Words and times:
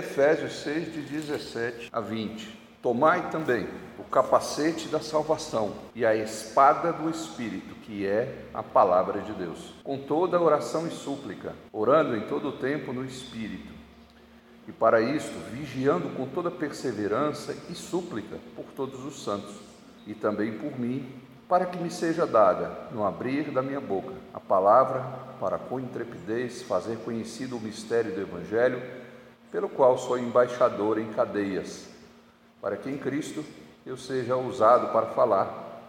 Efésios 0.00 0.62
6, 0.62 0.94
de 0.94 1.02
17 1.02 1.90
a 1.92 2.00
20. 2.00 2.58
Tomai 2.82 3.30
também 3.30 3.68
o 3.98 4.04
capacete 4.04 4.88
da 4.88 4.98
salvação 4.98 5.74
e 5.94 6.06
a 6.06 6.16
espada 6.16 6.90
do 6.90 7.10
Espírito, 7.10 7.74
que 7.82 8.06
é 8.06 8.46
a 8.54 8.62
palavra 8.62 9.20
de 9.20 9.32
Deus, 9.34 9.74
com 9.84 9.98
toda 9.98 10.40
oração 10.40 10.86
e 10.86 10.90
súplica, 10.90 11.54
orando 11.70 12.16
em 12.16 12.22
todo 12.22 12.48
o 12.48 12.52
tempo 12.52 12.94
no 12.94 13.04
Espírito. 13.04 13.70
E 14.66 14.72
para 14.72 15.02
isto, 15.02 15.38
vigiando 15.52 16.08
com 16.16 16.26
toda 16.26 16.50
perseverança 16.50 17.54
e 17.68 17.74
súplica 17.74 18.38
por 18.56 18.64
todos 18.74 19.04
os 19.04 19.22
santos, 19.22 19.54
e 20.06 20.14
também 20.14 20.56
por 20.56 20.80
mim, 20.80 21.06
para 21.46 21.66
que 21.66 21.76
me 21.76 21.90
seja 21.90 22.26
dada, 22.26 22.88
no 22.90 23.04
abrir 23.04 23.50
da 23.50 23.60
minha 23.60 23.80
boca, 23.80 24.14
a 24.32 24.40
palavra 24.40 25.02
para 25.38 25.58
com 25.58 25.78
intrepidez 25.78 26.62
fazer 26.62 26.96
conhecido 27.04 27.58
o 27.58 27.60
mistério 27.60 28.14
do 28.14 28.20
Evangelho, 28.22 28.99
pelo 29.50 29.68
qual 29.68 29.98
sou 29.98 30.18
embaixador 30.18 30.98
em 30.98 31.12
cadeias 31.12 31.90
para 32.60 32.76
que 32.76 32.90
em 32.90 32.98
Cristo 32.98 33.44
eu 33.86 33.96
seja 33.96 34.36
usado 34.36 34.92
para 34.92 35.06
falar 35.06 35.82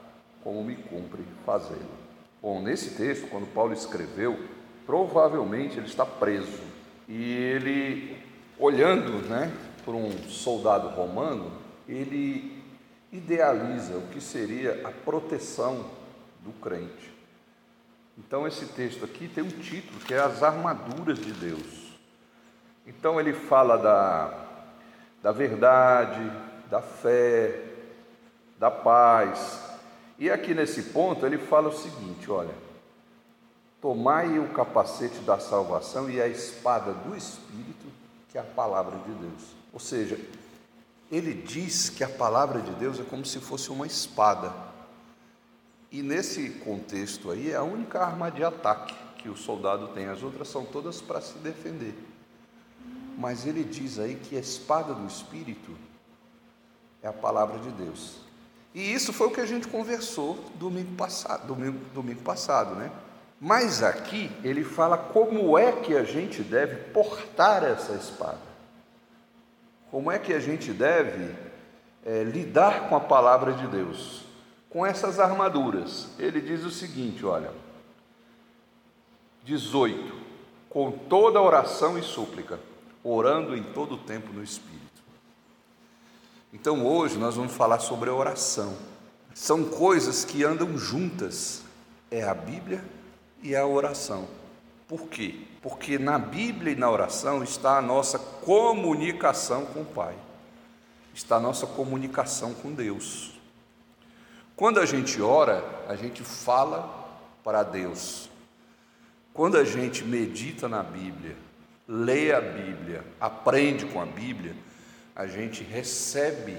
como 0.44 0.64
me 0.64 0.76
cumpre 0.76 1.24
fazê-lo. 1.46 2.02
Bom, 2.42 2.62
nesse 2.62 2.92
texto, 2.92 3.28
quando 3.30 3.54
Paulo 3.54 3.74
escreveu, 3.74 4.40
provavelmente 4.86 5.78
ele 5.78 5.86
está 5.86 6.06
preso 6.06 6.60
e 7.08 7.34
ele, 7.36 8.18
olhando 8.58 9.28
né, 9.28 9.52
para 9.84 9.94
um 9.94 10.12
soldado 10.30 10.88
romano, 10.90 11.52
ele 11.88 12.64
idealiza 13.12 13.98
o 13.98 14.08
que 14.08 14.22
seria 14.22 14.82
a 14.88 14.92
proteção 14.92 15.86
do 16.40 16.52
crente. 16.54 17.12
Então, 18.18 18.48
esse 18.48 18.66
texto 18.68 19.04
aqui 19.04 19.28
tem 19.28 19.44
um 19.44 19.50
título 19.50 20.00
que 20.00 20.14
é 20.14 20.20
As 20.20 20.42
Armaduras 20.42 21.20
de 21.20 21.32
Deus. 21.34 21.81
Então, 22.86 23.20
ele 23.20 23.34
fala 23.34 23.78
da, 23.78 24.34
da 25.22 25.32
verdade, 25.32 26.32
da 26.70 26.82
fé, 26.82 27.72
da 28.58 28.72
paz. 28.72 29.60
E 30.20 30.30
aqui 30.30 30.54
nesse 30.54 30.84
ponto 30.84 31.26
ele 31.26 31.40
fala 31.40 31.70
o 31.70 31.78
seguinte: 31.78 32.30
olha, 32.30 32.54
tomai 33.82 34.38
o 34.38 34.50
capacete 34.50 35.20
da 35.22 35.40
salvação 35.40 36.10
e 36.10 36.22
a 36.22 36.28
espada 36.28 36.94
do 36.94 37.18
Espírito, 37.18 37.88
que 38.30 38.38
é 38.38 38.42
a 38.42 38.44
palavra 38.44 38.98
de 39.00 39.12
Deus. 39.14 39.56
Ou 39.74 39.80
seja, 39.80 40.20
ele 41.12 41.34
diz 41.34 41.90
que 41.90 42.04
a 42.04 42.10
palavra 42.10 42.62
de 42.62 42.72
Deus 42.76 43.00
é 43.00 43.04
como 43.04 43.26
se 43.26 43.40
fosse 43.40 43.72
uma 43.72 43.88
espada. 43.88 44.54
E 45.92 46.02
nesse 46.02 46.52
contexto 46.52 47.32
aí 47.32 47.52
é 47.52 47.56
a 47.56 47.64
única 47.64 48.00
arma 48.00 48.32
de 48.32 48.44
ataque 48.44 48.96
que 49.18 49.28
o 49.28 49.36
soldado 49.36 49.90
tem, 49.90 50.08
as 50.08 50.24
outras 50.24 50.48
são 50.48 50.64
todas 50.64 51.02
para 51.02 51.20
se 51.20 51.38
defender. 51.40 51.94
Mas 53.18 53.46
ele 53.46 53.64
diz 53.64 54.00
aí 54.00 54.16
que 54.16 54.36
a 54.36 54.40
espada 54.40 54.94
do 54.94 55.06
Espírito 55.06 55.76
é 57.02 57.08
a 57.08 57.14
palavra 57.14 57.60
de 57.60 57.70
Deus. 57.72 58.18
E 58.74 58.94
isso 58.94 59.12
foi 59.12 59.28
o 59.28 59.32
que 59.32 59.42
a 59.42 59.46
gente 59.46 59.68
conversou 59.68 60.40
domingo 60.56 60.96
passado, 60.96 61.48
domingo, 61.48 61.80
domingo 61.94 62.22
passado, 62.22 62.76
né? 62.76 62.92
Mas 63.40 63.84
aqui 63.84 64.32
ele 64.44 64.64
fala 64.64 64.98
como 64.98 65.58
é 65.58 65.72
que 65.72 65.96
a 65.96 66.04
gente 66.04 66.42
deve 66.42 66.76
portar 66.92 67.64
essa 67.64 67.94
espada. 67.94 68.52
Como 69.90 70.12
é 70.12 70.20
que 70.20 70.34
a 70.34 70.40
gente 70.40 70.72
deve 70.72 71.36
é, 72.06 72.24
lidar 72.24 72.90
com 72.90 72.96
a 72.96 73.00
palavra 73.00 73.54
de 73.54 73.68
Deus, 73.68 74.24
com 74.70 74.86
essas 74.86 75.20
armaduras. 75.20 76.10
Ele 76.18 76.42
diz 76.42 76.64
o 76.64 76.72
seguinte: 76.72 77.26
olha, 77.26 77.52
18: 79.44 80.14
com 80.70 80.92
toda 80.92 81.42
oração 81.42 81.98
e 81.98 82.02
súplica, 82.02 82.60
orando 83.04 83.56
em 83.56 83.64
todo 83.64 83.96
o 83.96 83.98
tempo 83.98 84.32
no 84.34 84.44
Espírito. 84.44 84.82
Então 86.54 86.86
hoje 86.86 87.18
nós 87.18 87.36
vamos 87.36 87.54
falar 87.54 87.80
sobre 87.80 88.10
a 88.10 88.14
oração. 88.14 88.76
São 89.34 89.64
coisas 89.64 90.26
que 90.26 90.44
andam 90.44 90.78
juntas, 90.78 91.64
é 92.10 92.24
a 92.24 92.34
Bíblia 92.34 92.84
e 93.42 93.56
a 93.56 93.66
oração. 93.66 94.28
Por 94.88 95.08
quê? 95.08 95.40
Porque 95.62 95.98
na 95.98 96.20
Bíblia 96.20 96.74
e 96.74 96.76
na 96.76 96.90
oração 96.92 97.44
está 97.44 97.78
a 97.78 97.82
nossa 97.82 98.20
comunicação 98.20 99.66
com 99.66 99.82
o 99.82 99.86
Pai, 99.86 100.16
está 101.14 101.38
a 101.38 101.40
nossa 101.40 101.66
comunicação 101.66 102.54
com 102.54 102.74
Deus. 102.74 103.40
Quando 104.56 104.80
a 104.80 104.86
gente 104.86 105.22
ora, 105.22 105.64
a 105.88 105.96
gente 105.96 106.24
fala 106.24 107.10
para 107.44 107.64
Deus. 107.64 108.30
Quando 109.34 109.58
a 109.58 109.64
gente 109.64 110.04
medita 110.04 110.68
na 110.68 110.84
Bíblia, 110.84 111.38
lê 111.92 112.32
a 112.32 112.40
Bíblia, 112.40 113.04
aprende 113.20 113.86
com 113.86 114.02
a 114.02 114.06
Bíblia, 114.06 114.56
a 115.14 115.28
gente 115.28 115.62
recebe 115.62 116.58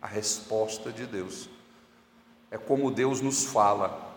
a 0.00 0.06
resposta 0.06 0.90
de 0.90 1.04
Deus. 1.04 1.50
É 2.50 2.56
como 2.56 2.90
Deus 2.90 3.20
nos 3.20 3.44
fala. 3.44 4.16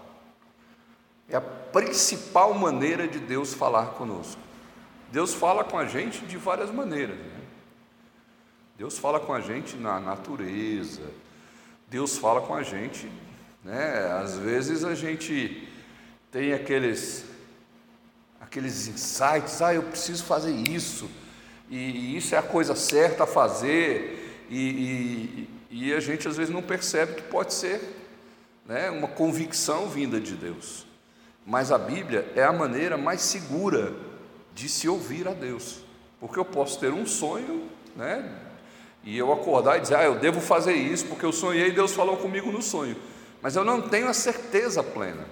É 1.28 1.35
a 1.35 1.41
principal 1.41 2.53
maneira 2.53 3.06
de 3.06 3.19
Deus 3.19 3.53
falar 3.53 3.88
conosco. 3.88 4.40
Deus 5.12 5.34
fala 5.34 5.62
com 5.62 5.78
a 5.78 5.85
gente 5.85 6.25
de 6.25 6.38
várias 6.38 6.72
maneiras. 6.72 7.18
Né? 7.18 7.41
Deus 8.78 8.97
fala 8.97 9.19
com 9.19 9.34
a 9.34 9.41
gente 9.41 9.75
na 9.75 10.00
natureza. 10.00 11.03
Deus 11.90 12.18
fala 12.18 12.40
com 12.40 12.56
a 12.56 12.63
gente, 12.63 13.12
né? 13.62 14.09
Às 14.24 14.38
vezes 14.38 14.85
a 14.85 14.96
gente 14.96 15.68
tem 16.31 16.53
aqueles 16.53 17.25
aqueles 18.51 18.89
insights, 18.89 19.62
ah, 19.62 19.73
eu 19.73 19.84
preciso 19.84 20.25
fazer 20.25 20.51
isso 20.51 21.09
e, 21.69 22.17
isso 22.17 22.35
é 22.35 22.38
a 22.38 22.44
coisa 22.44 22.75
certa 22.75 23.23
a 23.23 23.28
fazer, 23.28 24.45
e, 24.50 25.47
e, 25.69 25.88
e, 25.88 25.94
a 25.94 26.01
gente 26.01 26.28
às 26.28 26.35
vezes 26.35 26.53
não 26.53 26.62
percebe 26.62 27.13
que 27.13 27.22
pode 27.22 27.53
ser 27.53 27.79
né, 28.66 28.89
uma 28.89 29.07
convicção 29.07 29.88
vinda 29.88 30.19
de 30.19 30.35
Deus. 30.35 30.85
Mas 31.45 31.72
a 31.72 31.78
Bíblia 31.78 32.29
é 32.35 32.44
a 32.44 32.51
maneira 32.51 32.97
mais 32.97 33.22
segura 33.22 33.94
de 34.53 34.68
se 34.68 34.89
ouvir 34.89 35.29
a 35.29 35.33
Deus, 35.33 35.79
porque 36.19 36.38
eu 36.38 36.44
posso 36.44 36.78
ter 36.78 36.91
um 36.91 37.06
sonho, 37.06 37.69
né, 37.95 38.38
e 39.01 39.18
eu 39.18 39.31
acordar 39.31 39.78
e 39.78 39.81
dizer, 39.81 39.95
ah, 39.95 40.03
eu 40.03 40.19
devo 40.19 40.41
fazer 40.41 40.73
isso 40.73 41.06
porque 41.06 41.25
eu 41.25 41.31
sonhei 41.31 41.69
e 41.69 41.72
Deus 41.72 41.94
falou 41.94 42.18
comigo 42.18 42.51
no 42.51 42.62
sonho, 42.62 42.97
mas 43.41 43.56
eu 43.56 43.63
não 43.63 43.81
tenho 43.81 44.09
a 44.09 44.13
certeza 44.13 44.83
plena. 44.83 45.25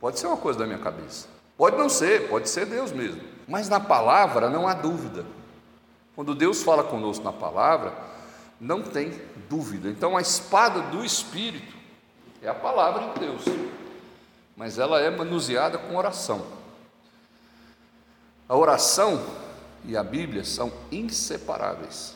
Pode 0.00 0.18
ser 0.18 0.28
uma 0.28 0.38
coisa 0.38 0.58
da 0.58 0.66
minha 0.66 0.78
cabeça, 0.78 1.28
pode 1.56 1.76
não 1.76 1.88
ser, 1.88 2.28
pode 2.28 2.48
ser 2.48 2.66
Deus 2.66 2.92
mesmo, 2.92 3.20
mas 3.46 3.68
na 3.68 3.80
palavra 3.80 4.48
não 4.48 4.66
há 4.66 4.74
dúvida. 4.74 5.24
Quando 6.14 6.34
Deus 6.34 6.62
fala 6.62 6.84
conosco 6.84 7.24
na 7.24 7.32
palavra, 7.32 7.92
não 8.60 8.82
tem 8.82 9.12
dúvida. 9.48 9.88
Então 9.88 10.16
a 10.16 10.20
espada 10.20 10.80
do 10.82 11.04
Espírito 11.04 11.74
é 12.40 12.48
a 12.48 12.54
palavra 12.54 13.12
de 13.12 13.20
Deus, 13.20 13.42
mas 14.56 14.78
ela 14.78 15.00
é 15.00 15.10
manuseada 15.10 15.78
com 15.78 15.96
oração. 15.96 16.44
A 18.48 18.56
oração 18.56 19.24
e 19.84 19.96
a 19.96 20.02
Bíblia 20.02 20.44
são 20.44 20.72
inseparáveis. 20.92 22.14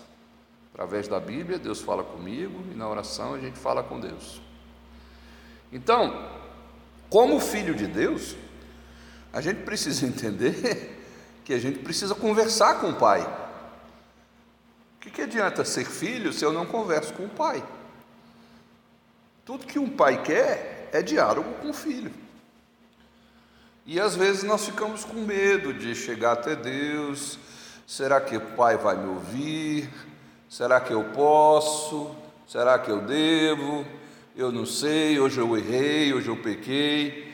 Através 0.73 1.09
da 1.09 1.19
Bíblia, 1.19 1.59
Deus 1.59 1.81
fala 1.81 2.05
comigo 2.05 2.63
e 2.71 2.75
na 2.77 2.89
oração 2.89 3.35
a 3.35 3.39
gente 3.39 3.59
fala 3.59 3.83
com 3.83 3.99
Deus. 3.99 4.41
Então, 5.73 6.29
como 7.11 7.41
filho 7.41 7.75
de 7.75 7.87
Deus, 7.87 8.37
a 9.39 9.41
gente 9.41 9.63
precisa 9.63 10.05
entender 10.05 10.99
que 11.45 11.55
a 11.55 11.59
gente 11.61 11.79
precisa 11.79 12.13
conversar 12.13 12.81
com 12.81 12.91
o 12.91 12.95
Pai. 12.95 13.23
O 14.97 15.01
que, 15.01 15.11
que 15.11 15.23
adianta 15.23 15.65
ser 15.65 15.85
filho 15.85 16.33
se 16.33 16.45
eu 16.45 16.53
não 16.53 16.67
converso 16.67 17.15
com 17.15 17.25
o 17.25 17.29
pai? 17.29 17.65
Tudo 19.45 19.65
que 19.65 19.79
um 19.79 19.89
pai 19.89 20.21
quer 20.25 20.91
é 20.93 21.01
diálogo 21.01 21.55
com 21.63 21.71
o 21.71 21.73
filho. 21.73 22.13
E 23.87 24.01
às 24.01 24.17
vezes 24.17 24.43
nós 24.43 24.67
ficamos 24.67 25.05
com 25.05 25.21
medo 25.21 25.73
de 25.73 25.95
chegar 25.95 26.33
até 26.33 26.57
Deus. 26.57 27.39
Será 27.87 28.21
que 28.21 28.37
o 28.37 28.41
pai 28.41 28.77
vai 28.77 28.97
me 28.97 29.09
ouvir? 29.09 29.89
Será 30.51 30.81
que 30.81 30.93
eu 30.93 31.05
posso? 31.05 32.15
Será 32.49 32.77
que 32.77 32.91
eu 32.91 33.01
devo? 33.01 33.87
Eu 34.35 34.51
não 34.51 34.67
sei, 34.67 35.21
hoje 35.21 35.39
eu 35.39 35.57
errei, 35.57 36.13
hoje 36.13 36.29
eu 36.29 36.37
pequei. 36.37 37.28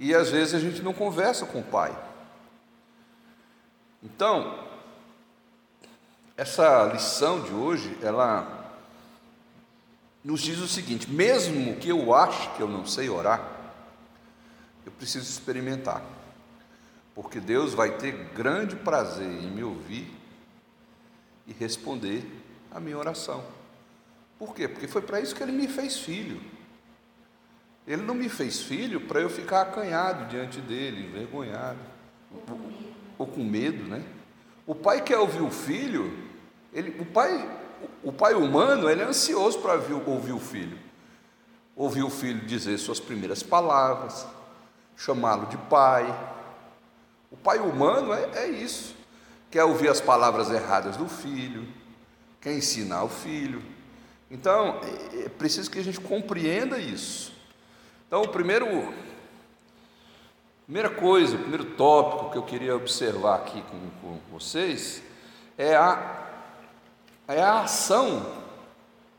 E 0.00 0.14
às 0.14 0.30
vezes 0.30 0.54
a 0.54 0.58
gente 0.58 0.80
não 0.80 0.94
conversa 0.94 1.44
com 1.44 1.60
o 1.60 1.62
pai. 1.62 1.94
Então, 4.02 4.66
essa 6.38 6.84
lição 6.86 7.42
de 7.42 7.52
hoje, 7.52 7.98
ela 8.00 8.72
nos 10.24 10.40
diz 10.40 10.58
o 10.58 10.66
seguinte: 10.66 11.10
mesmo 11.10 11.76
que 11.76 11.90
eu 11.90 12.14
ache 12.14 12.48
que 12.56 12.62
eu 12.62 12.66
não 12.66 12.86
sei 12.86 13.10
orar, 13.10 13.46
eu 14.86 14.92
preciso 14.92 15.28
experimentar, 15.28 16.02
porque 17.14 17.38
Deus 17.38 17.74
vai 17.74 17.98
ter 17.98 18.12
grande 18.34 18.76
prazer 18.76 19.30
em 19.30 19.50
me 19.50 19.62
ouvir 19.62 20.10
e 21.46 21.52
responder 21.52 22.24
a 22.70 22.80
minha 22.80 22.96
oração. 22.96 23.44
Por 24.38 24.54
quê? 24.54 24.66
Porque 24.66 24.88
foi 24.88 25.02
para 25.02 25.20
isso 25.20 25.34
que 25.34 25.42
Ele 25.42 25.52
me 25.52 25.68
fez 25.68 25.98
filho. 25.98 26.40
Ele 27.90 28.02
não 28.02 28.14
me 28.14 28.28
fez 28.28 28.60
filho 28.60 29.00
para 29.00 29.20
eu 29.20 29.28
ficar 29.28 29.62
acanhado 29.62 30.26
diante 30.26 30.60
dele, 30.60 31.08
envergonhado, 31.08 31.80
ou 33.18 33.26
com 33.26 33.42
medo, 33.42 33.82
né? 33.82 34.04
O 34.64 34.76
pai 34.76 35.02
quer 35.02 35.18
ouvir 35.18 35.42
o 35.42 35.50
filho, 35.50 36.16
ele, 36.72 37.00
o, 37.00 37.04
pai, 37.04 37.50
o 38.04 38.12
pai 38.12 38.34
humano 38.34 38.88
ele 38.88 39.02
é 39.02 39.06
ansioso 39.06 39.58
para 39.58 39.74
ouvir, 39.74 39.94
ouvir 40.08 40.32
o 40.32 40.38
filho. 40.38 40.78
Ouvir 41.74 42.04
o 42.04 42.10
filho 42.10 42.46
dizer 42.46 42.78
suas 42.78 43.00
primeiras 43.00 43.42
palavras, 43.42 44.24
chamá-lo 44.96 45.46
de 45.46 45.56
pai. 45.56 46.06
O 47.28 47.36
pai 47.36 47.58
humano 47.58 48.12
é, 48.12 48.44
é 48.44 48.48
isso. 48.50 48.94
Quer 49.50 49.64
ouvir 49.64 49.88
as 49.88 50.00
palavras 50.00 50.48
erradas 50.48 50.96
do 50.96 51.08
filho, 51.08 51.66
quer 52.40 52.54
ensinar 52.54 53.02
o 53.02 53.08
filho. 53.08 53.60
Então, 54.30 54.78
é, 55.12 55.24
é 55.24 55.28
preciso 55.28 55.68
que 55.68 55.80
a 55.80 55.82
gente 55.82 55.98
compreenda 55.98 56.78
isso. 56.78 57.39
Então, 58.10 58.22
o 58.22 58.28
primeiro, 58.28 58.92
primeira 60.64 60.90
coisa, 60.90 61.36
o 61.36 61.38
primeiro 61.38 61.64
tópico 61.64 62.32
que 62.32 62.38
eu 62.38 62.42
queria 62.42 62.74
observar 62.74 63.36
aqui 63.36 63.62
com, 63.62 63.78
com 64.00 64.18
vocês 64.32 65.00
é 65.56 65.76
a, 65.76 66.26
é 67.28 67.40
a 67.40 67.60
ação 67.60 68.26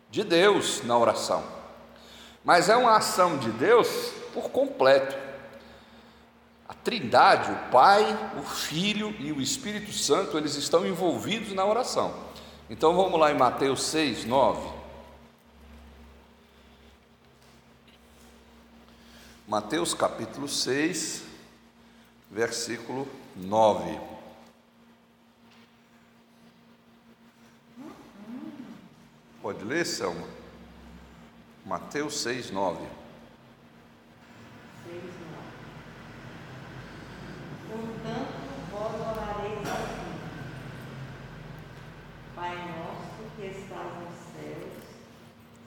de 0.10 0.26
Deus 0.26 0.84
na 0.84 0.98
oração. 0.98 1.42
Mas 2.44 2.68
é 2.68 2.76
uma 2.76 2.98
ação 2.98 3.38
de 3.38 3.50
Deus 3.52 3.88
por 4.34 4.50
completo. 4.50 5.16
A 6.68 6.74
Trindade, 6.74 7.50
o 7.50 7.72
Pai, 7.72 8.04
o 8.38 8.44
Filho 8.44 9.16
e 9.20 9.32
o 9.32 9.40
Espírito 9.40 9.94
Santo, 9.94 10.38
eles 10.38 10.56
estão 10.56 10.86
envolvidos 10.86 11.54
na 11.54 11.66
oração. 11.66 12.14
Então 12.70 12.94
vamos 12.94 13.18
lá 13.18 13.32
em 13.32 13.38
Mateus 13.38 13.84
6, 13.84 14.26
9. 14.26 14.81
Mateus 19.52 19.94
capítulo 19.94 20.48
6, 20.48 21.24
versículo 22.32 23.06
9. 23.36 24.00
Pode 29.42 29.66
ler, 29.66 29.86
Selma? 29.86 30.26
Mateus 31.66 32.22
6, 32.22 32.50
9. 32.50 32.80
6, 34.88 35.04
9. 35.04 35.12
Portanto, 37.68 38.34
vós 38.72 39.02
orareis 39.02 39.68
assim: 39.68 40.16
Pai 42.34 42.56
nosso 42.56 43.36
que 43.36 43.48
estás 43.48 44.00
nos 44.00 44.16
céus, 44.32 44.82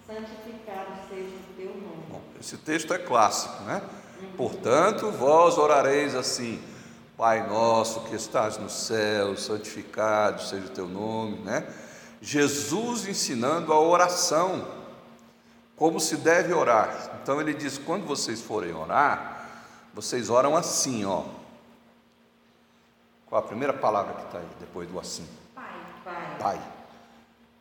santificado 0.07 0.93
seja 1.09 1.35
o 1.35 1.55
teu 1.57 1.69
nome. 1.69 2.05
Bom, 2.09 2.23
esse 2.41 2.57
texto 2.59 2.93
é 2.93 2.99
clássico, 2.99 3.63
né? 3.65 3.83
Portanto, 4.37 5.11
vós 5.11 5.59
orareis 5.59 6.15
assim: 6.15 6.63
Pai 7.17 7.47
nosso 7.49 8.01
que 8.03 8.15
estás 8.15 8.59
no 8.59 8.69
céu, 8.69 9.37
santificado 9.37 10.43
seja 10.43 10.67
o 10.67 10.71
teu 10.71 10.87
nome, 10.87 11.39
né? 11.39 11.67
Jesus 12.21 13.07
ensinando 13.07 13.73
a 13.73 13.81
oração, 13.81 14.67
como 15.77 16.01
se 16.01 16.17
deve 16.17 16.53
orar. 16.53 17.19
Então 17.23 17.41
ele 17.41 17.55
diz: 17.55 17.79
quando 17.79 18.07
vocês 18.07 18.41
forem 18.41 18.75
orar, 18.75 19.49
vocês 19.93 20.29
oram 20.31 20.57
assim, 20.57 21.05
ó. 21.05 21.25
Qual 23.27 23.43
a 23.43 23.47
primeira 23.47 23.73
palavra 23.73 24.15
que 24.15 24.23
está 24.27 24.39
aí 24.39 24.49
depois 24.61 24.89
do 24.89 24.99
assim? 24.99 25.27
Pai, 25.55 25.65
Pai. 26.05 26.37
Pai. 26.39 26.63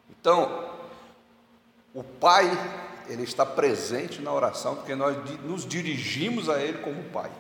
Então, 0.10 0.73
o 1.94 2.04
Pai, 2.04 2.50
ele 3.08 3.24
está 3.24 3.46
presente 3.46 4.22
na 4.22 4.34
oração 4.34 4.76
porque 4.76 4.96
nós 4.96 5.16
nos 5.42 5.66
dirigimos 5.66 6.50
a 6.50 6.62
Ele 6.62 6.80
como 6.80 7.04
Pai. 7.06 7.32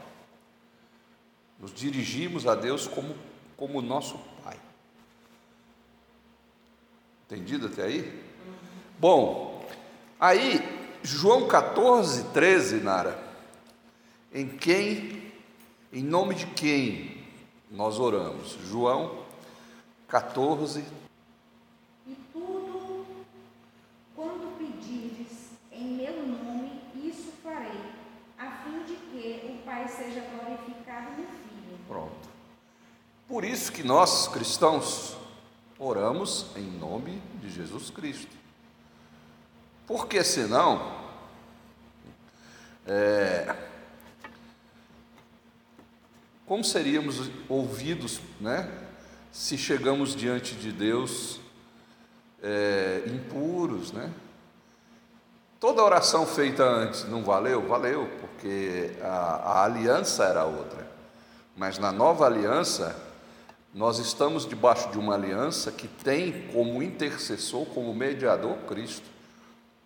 Nos 1.59 1.73
dirigimos 1.73 2.45
a 2.45 2.53
Deus 2.53 2.87
como, 2.87 3.15
como 3.57 3.81
nosso 3.81 4.19
Pai. 4.43 4.57
Entendido 7.25 7.67
até 7.67 7.83
aí? 7.83 8.23
Bom, 8.99 9.67
aí 10.19 10.61
João 11.01 11.47
14, 11.47 12.25
13, 12.25 12.75
Nara, 12.81 13.17
em 14.31 14.47
quem, 14.47 15.31
em 15.91 16.03
nome 16.03 16.35
de 16.35 16.45
quem 16.47 17.25
nós 17.71 17.99
oramos? 17.99 18.57
João 18.69 19.23
14, 20.07 20.81
13. 20.81 21.02
Pai 29.73 29.87
seja 29.87 30.21
glorificado 30.21 31.09
no 31.13 31.25
Filho. 31.25 31.79
Pronto. 31.87 32.29
Por 33.27 33.43
isso 33.43 33.71
que 33.71 33.81
nós 33.81 34.27
cristãos 34.27 35.17
oramos 35.79 36.45
em 36.55 36.69
nome 36.77 37.19
de 37.41 37.49
Jesus 37.49 37.89
Cristo. 37.89 38.37
Porque 39.87 40.23
senão, 40.23 40.95
é, 42.85 43.55
como 46.45 46.63
seríamos 46.63 47.31
ouvidos, 47.49 48.21
né? 48.39 48.71
Se 49.31 49.57
chegamos 49.57 50.15
diante 50.15 50.53
de 50.53 50.71
Deus 50.71 51.39
é, 52.43 53.05
impuros, 53.07 53.91
né? 53.91 54.13
Toda 55.63 55.81
oração 55.81 56.25
feita 56.25 56.61
antes 56.61 57.05
não 57.05 57.23
valeu? 57.23 57.65
Valeu, 57.65 58.09
porque 58.19 58.91
a, 59.01 59.07
a 59.07 59.63
aliança 59.63 60.25
era 60.25 60.43
outra. 60.43 60.85
Mas 61.55 61.79
na 61.79 61.89
nova 61.89 62.25
aliança, 62.25 62.93
nós 63.73 63.97
estamos 63.97 64.45
debaixo 64.45 64.89
de 64.89 64.99
uma 64.99 65.13
aliança 65.13 65.71
que 65.71 65.87
tem 65.87 66.49
como 66.51 66.83
intercessor, 66.83 67.65
como 67.67 67.95
mediador 67.95 68.57
Cristo. 68.67 69.09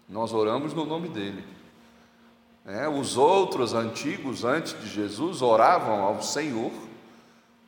Nós 0.10 0.34
oramos 0.34 0.74
no 0.74 0.84
nome 0.84 1.10
dele. 1.10 1.46
É, 2.66 2.90
os 2.90 3.16
outros 3.16 3.76
antigos, 3.76 4.44
antes 4.44 4.74
de 4.82 4.88
Jesus, 4.88 5.44
oravam 5.44 6.02
ao 6.02 6.24
Senhor, 6.24 6.72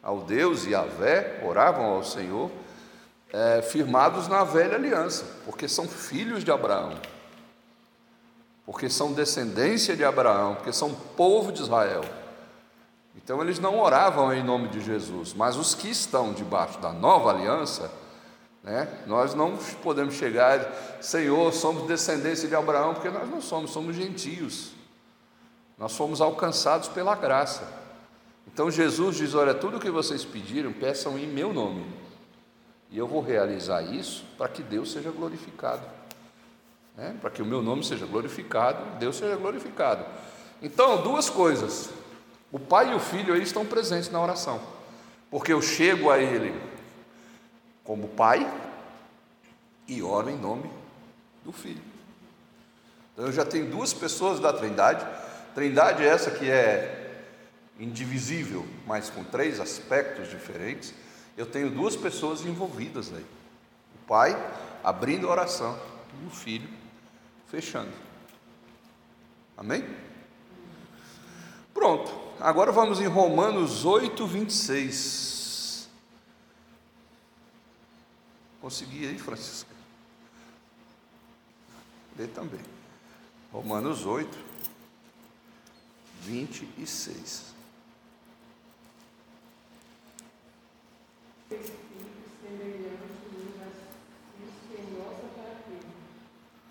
ao 0.02 0.22
Deus 0.22 0.66
e 0.66 0.72
Vé, 0.98 1.44
oravam 1.46 1.86
ao 1.86 2.04
Senhor, 2.04 2.50
é, 3.32 3.62
firmados 3.62 4.28
na 4.28 4.44
velha 4.44 4.74
aliança, 4.74 5.26
porque 5.46 5.68
são 5.68 5.88
filhos 5.88 6.44
de 6.44 6.50
Abraão, 6.50 6.98
porque 8.70 8.88
são 8.88 9.14
descendência 9.14 9.96
de 9.96 10.04
Abraão, 10.04 10.54
porque 10.54 10.72
são 10.72 10.94
povo 10.94 11.52
de 11.52 11.60
Israel. 11.60 12.06
Então 13.16 13.42
eles 13.42 13.58
não 13.58 13.80
oravam 13.80 14.32
em 14.32 14.44
nome 14.44 14.68
de 14.68 14.80
Jesus, 14.80 15.34
mas 15.34 15.56
os 15.56 15.74
que 15.74 15.90
estão 15.90 16.34
debaixo 16.34 16.78
da 16.78 16.94
nova 16.94 17.32
aliança, 17.32 17.92
né, 18.64 18.88
nós 19.08 19.34
não 19.34 19.58
podemos 19.82 20.14
chegar, 20.14 20.72
Senhor, 21.02 21.52
somos 21.52 21.88
descendência 21.88 22.48
de 22.48 22.54
Abraão, 22.54 22.94
porque 22.94 23.10
nós 23.10 23.28
não 23.28 23.42
somos, 23.42 23.72
somos 23.72 23.96
gentios. 23.96 24.70
Nós 25.76 25.98
fomos 25.98 26.22
alcançados 26.22 26.90
pela 26.90 27.16
graça. 27.16 27.68
Então 28.46 28.70
Jesus 28.70 29.18
diz: 29.18 29.34
Olha, 29.34 29.56
tudo 29.56 29.78
o 29.78 29.80
que 29.80 29.90
vocês 29.90 30.24
pediram, 30.24 30.72
peçam 30.72 31.18
em 31.18 31.26
meu 31.26 31.52
nome. 31.52 31.92
E 32.92 33.00
eu 33.00 33.08
vou 33.08 33.20
realizar 33.20 33.82
isso 33.82 34.24
para 34.38 34.48
que 34.48 34.62
Deus 34.62 34.92
seja 34.92 35.10
glorificado. 35.10 35.99
Né? 36.96 37.15
Para 37.22 37.29
que 37.29 37.41
o 37.41 37.46
meu 37.46 37.62
nome 37.62 37.84
seja 37.84 38.05
glorificado, 38.05 38.98
Deus 38.98 39.15
seja 39.15 39.36
glorificado. 39.36 40.05
Então, 40.62 41.01
duas 41.01 41.29
coisas. 41.29 41.89
O 42.51 42.60
pai 42.60 42.91
e 42.91 42.96
o 42.96 43.00
filho 43.00 43.34
aí 43.34 43.43
estão 43.43 43.65
presentes 43.65 44.10
na 44.10 44.22
oração. 44.22 44.60
Porque 45.29 45.53
eu 45.53 45.62
chego 45.62 46.10
a 46.10 46.17
ele 46.17 46.60
como 47.84 48.08
pai 48.10 48.51
e 49.88 50.01
oro 50.01 50.29
em 50.29 50.38
nome 50.38 50.69
do 51.43 51.51
filho. 51.51 51.81
Então 53.13 53.25
eu 53.25 53.34
já 53.34 53.46
tenho 53.46 53.69
duas 53.69 53.93
pessoas 53.93 54.39
da 54.39 54.53
Trindade. 54.53 55.05
Trindade 55.53 56.03
é 56.03 56.08
essa 56.08 56.31
que 56.31 56.50
é 56.50 57.24
indivisível, 57.79 58.65
mas 58.86 59.10
com 59.10 59.24
três 59.24 59.60
aspectos 59.60 60.29
diferentes. 60.29 60.93
Eu 61.38 61.46
tenho 61.46 61.69
duas 61.69 61.96
pessoas 61.96 62.46
envolvidas 62.46 63.12
aí. 63.13 63.25
O 63.96 64.08
pai 64.08 64.38
abrindo 64.84 65.27
a 65.27 65.31
oração 65.31 65.77
e 66.22 66.27
o 66.27 66.29
filho 66.29 66.69
fechando. 67.50 67.91
Amém? 69.58 69.84
Pronto. 71.74 72.12
Agora 72.39 72.72
vamos 72.72 73.01
em 73.01 73.08
Romanos 73.08 73.84
8, 73.84 74.25
26. 74.25 75.89
Consegui 78.62 79.08
aí, 79.08 79.18
Francisca? 79.18 79.74
Lê 82.18 82.27
também. 82.27 82.62
Romanos 83.51 84.06
8, 84.06 84.38
26. 86.22 87.50
semelhante 92.50 93.20
isso 94.39 94.70
em 94.77 94.98
nossa 94.98 95.27
fraqueza. 95.34 95.94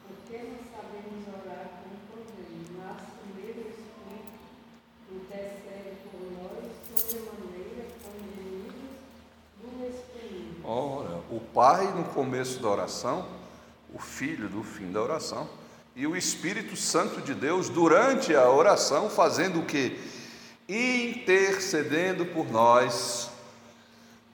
Porque 0.07 0.37
não 0.39 0.61
sabemos 0.71 1.27
orar 1.29 1.83
como 1.83 1.99
convém, 2.11 2.63
mas 2.77 3.03
primeiro 3.21 3.61
o 3.61 3.71
Espírito 3.71 4.37
intercede 5.11 5.97
por 6.11 6.23
nós 6.33 6.63
sobremaneira 7.11 7.85
com 8.03 8.13
gemidos 8.35 8.95
do 9.61 9.69
Espírito. 9.87 10.61
Pai 11.59 11.89
no 11.93 12.05
começo 12.05 12.61
da 12.61 12.69
oração, 12.69 13.27
o 13.93 13.99
Filho 13.99 14.49
do 14.49 14.63
fim 14.63 14.93
da 14.93 15.03
oração 15.03 15.51
e 15.97 16.07
o 16.07 16.15
Espírito 16.15 16.77
Santo 16.77 17.21
de 17.21 17.35
Deus 17.35 17.69
durante 17.69 18.33
a 18.33 18.49
oração, 18.49 19.11
fazendo 19.11 19.59
o 19.59 19.67
que? 19.67 19.99
Intercedendo 20.69 22.27
por 22.27 22.49
nós, 22.49 23.29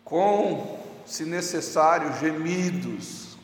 com, 0.05 0.79
se 1.07 1.25
necessário, 1.25 2.13
gemidos 2.21 3.39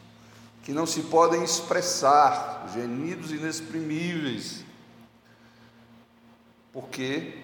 que 0.62 0.72
não 0.72 0.84
se 0.84 1.04
podem 1.04 1.42
expressar, 1.42 2.70
gemidos 2.74 3.30
inexprimíveis, 3.30 4.62
porque 6.70 7.38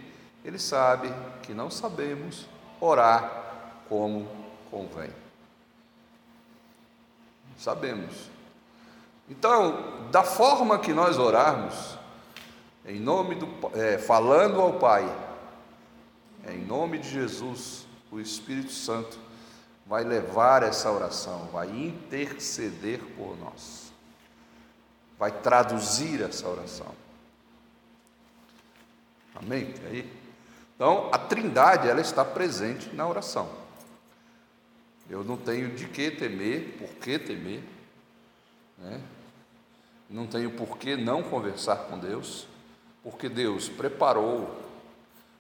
Ele 0.45 0.59
sabe 0.59 1.11
que 1.45 1.55
não 1.55 1.71
sabemos 1.71 2.47
orar 2.79 3.85
como 3.89 4.29
convém. 4.71 5.26
Sabemos. 7.59 8.31
Então, 9.29 10.09
da 10.11 10.23
forma 10.23 10.79
que 10.79 10.93
nós 10.93 11.19
orarmos, 11.19 11.99
em 12.85 13.01
nome 13.01 13.35
do 13.35 13.49
é, 13.75 13.99
falando 13.99 14.61
ao 14.61 14.75
Pai, 14.75 15.05
em 16.49 16.65
nome 16.65 16.99
de 16.99 17.11
Jesus, 17.11 17.87
o 18.11 18.21
Espírito 18.21 18.73
Santo 18.73 19.19
vai 19.85 20.05
levar 20.05 20.63
essa 20.63 20.91
oração, 20.91 21.49
vai 21.53 21.69
interceder 21.69 23.01
por 23.17 23.37
nós, 23.39 23.93
vai 25.19 25.33
traduzir 25.33 26.23
essa 26.23 26.49
oração. 26.49 26.95
Amém? 29.35 29.75
Aí? 29.87 30.11
Então, 30.75 31.09
a 31.13 31.19
Trindade 31.19 31.89
ela 31.89 32.01
está 32.01 32.25
presente 32.25 32.95
na 32.95 33.07
oração. 33.07 33.66
Eu 35.09 35.23
não 35.23 35.37
tenho 35.37 35.75
de 35.75 35.87
que 35.87 36.11
temer, 36.11 36.77
por 36.79 36.89
que 36.97 37.19
temer, 37.19 37.63
né? 38.79 39.01
não 40.09 40.27
tenho 40.27 40.51
por 40.53 40.79
que 40.79 40.97
não 40.97 41.23
conversar 41.23 41.77
com 41.89 41.99
Deus, 41.99 42.47
porque 43.03 43.29
Deus 43.29 43.69
preparou 43.69 44.63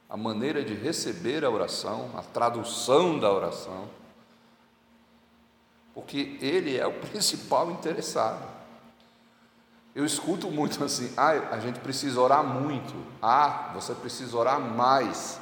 a 0.09 0.17
maneira 0.17 0.63
de 0.63 0.75
receber 0.75 1.45
a 1.45 1.51
oração, 1.51 2.11
a 2.17 2.23
tradução 2.23 3.19
da 3.19 3.33
oração, 3.33 3.89
porque 5.93 6.37
Ele 6.41 6.77
é 6.77 6.87
o 6.87 6.93
principal 7.01 7.71
interessado. 7.71 8.57
Eu 9.95 10.05
escuto 10.05 10.51
muito 10.51 10.85
assim, 10.85 11.13
ah, 11.17 11.55
a 11.55 11.59
gente 11.59 11.81
precisa 11.81 12.21
orar 12.21 12.45
muito, 12.45 12.95
ah, 13.21 13.73
você 13.75 13.95
precisa 13.95 14.37
orar 14.37 14.61
mais, 14.61 15.41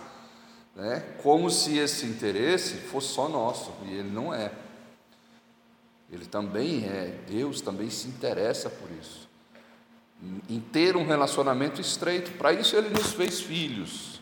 né? 0.75 1.02
como 1.23 1.50
se 1.50 1.78
esse 1.78 2.07
interesse 2.07 2.75
fosse 2.75 3.09
só 3.09 3.28
nosso, 3.28 3.73
e 3.85 3.93
ele 3.93 4.11
não 4.11 4.35
é. 4.35 4.50
Ele 6.11 6.26
também 6.26 6.85
é, 6.85 7.19
Deus 7.28 7.61
também 7.61 7.90
se 7.90 8.09
interessa 8.09 8.69
por 8.69 8.90
isso, 8.90 9.28
em 10.49 10.61
ter 10.61 10.97
um 10.97 11.07
relacionamento 11.07 11.81
estreito, 11.81 12.33
para 12.33 12.52
isso 12.52 12.76
ele 12.76 12.90
nos 12.90 13.12
fez 13.12 13.40
filhos. 13.40 14.21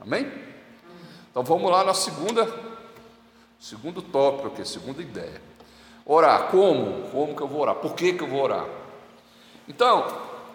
Amém? 0.00 0.30
Então 1.30 1.42
vamos 1.42 1.70
lá 1.70 1.84
na 1.84 1.94
segunda, 1.94 2.48
segundo 3.58 4.00
tópico 4.00 4.48
aqui, 4.48 4.66
segunda 4.66 5.02
ideia. 5.02 5.40
Orar, 6.04 6.48
como? 6.50 7.10
Como 7.10 7.34
que 7.34 7.42
eu 7.42 7.48
vou 7.48 7.60
orar? 7.60 7.74
Por 7.76 7.94
que, 7.94 8.12
que 8.12 8.22
eu 8.22 8.28
vou 8.28 8.42
orar? 8.42 8.66
Então, 9.68 10.06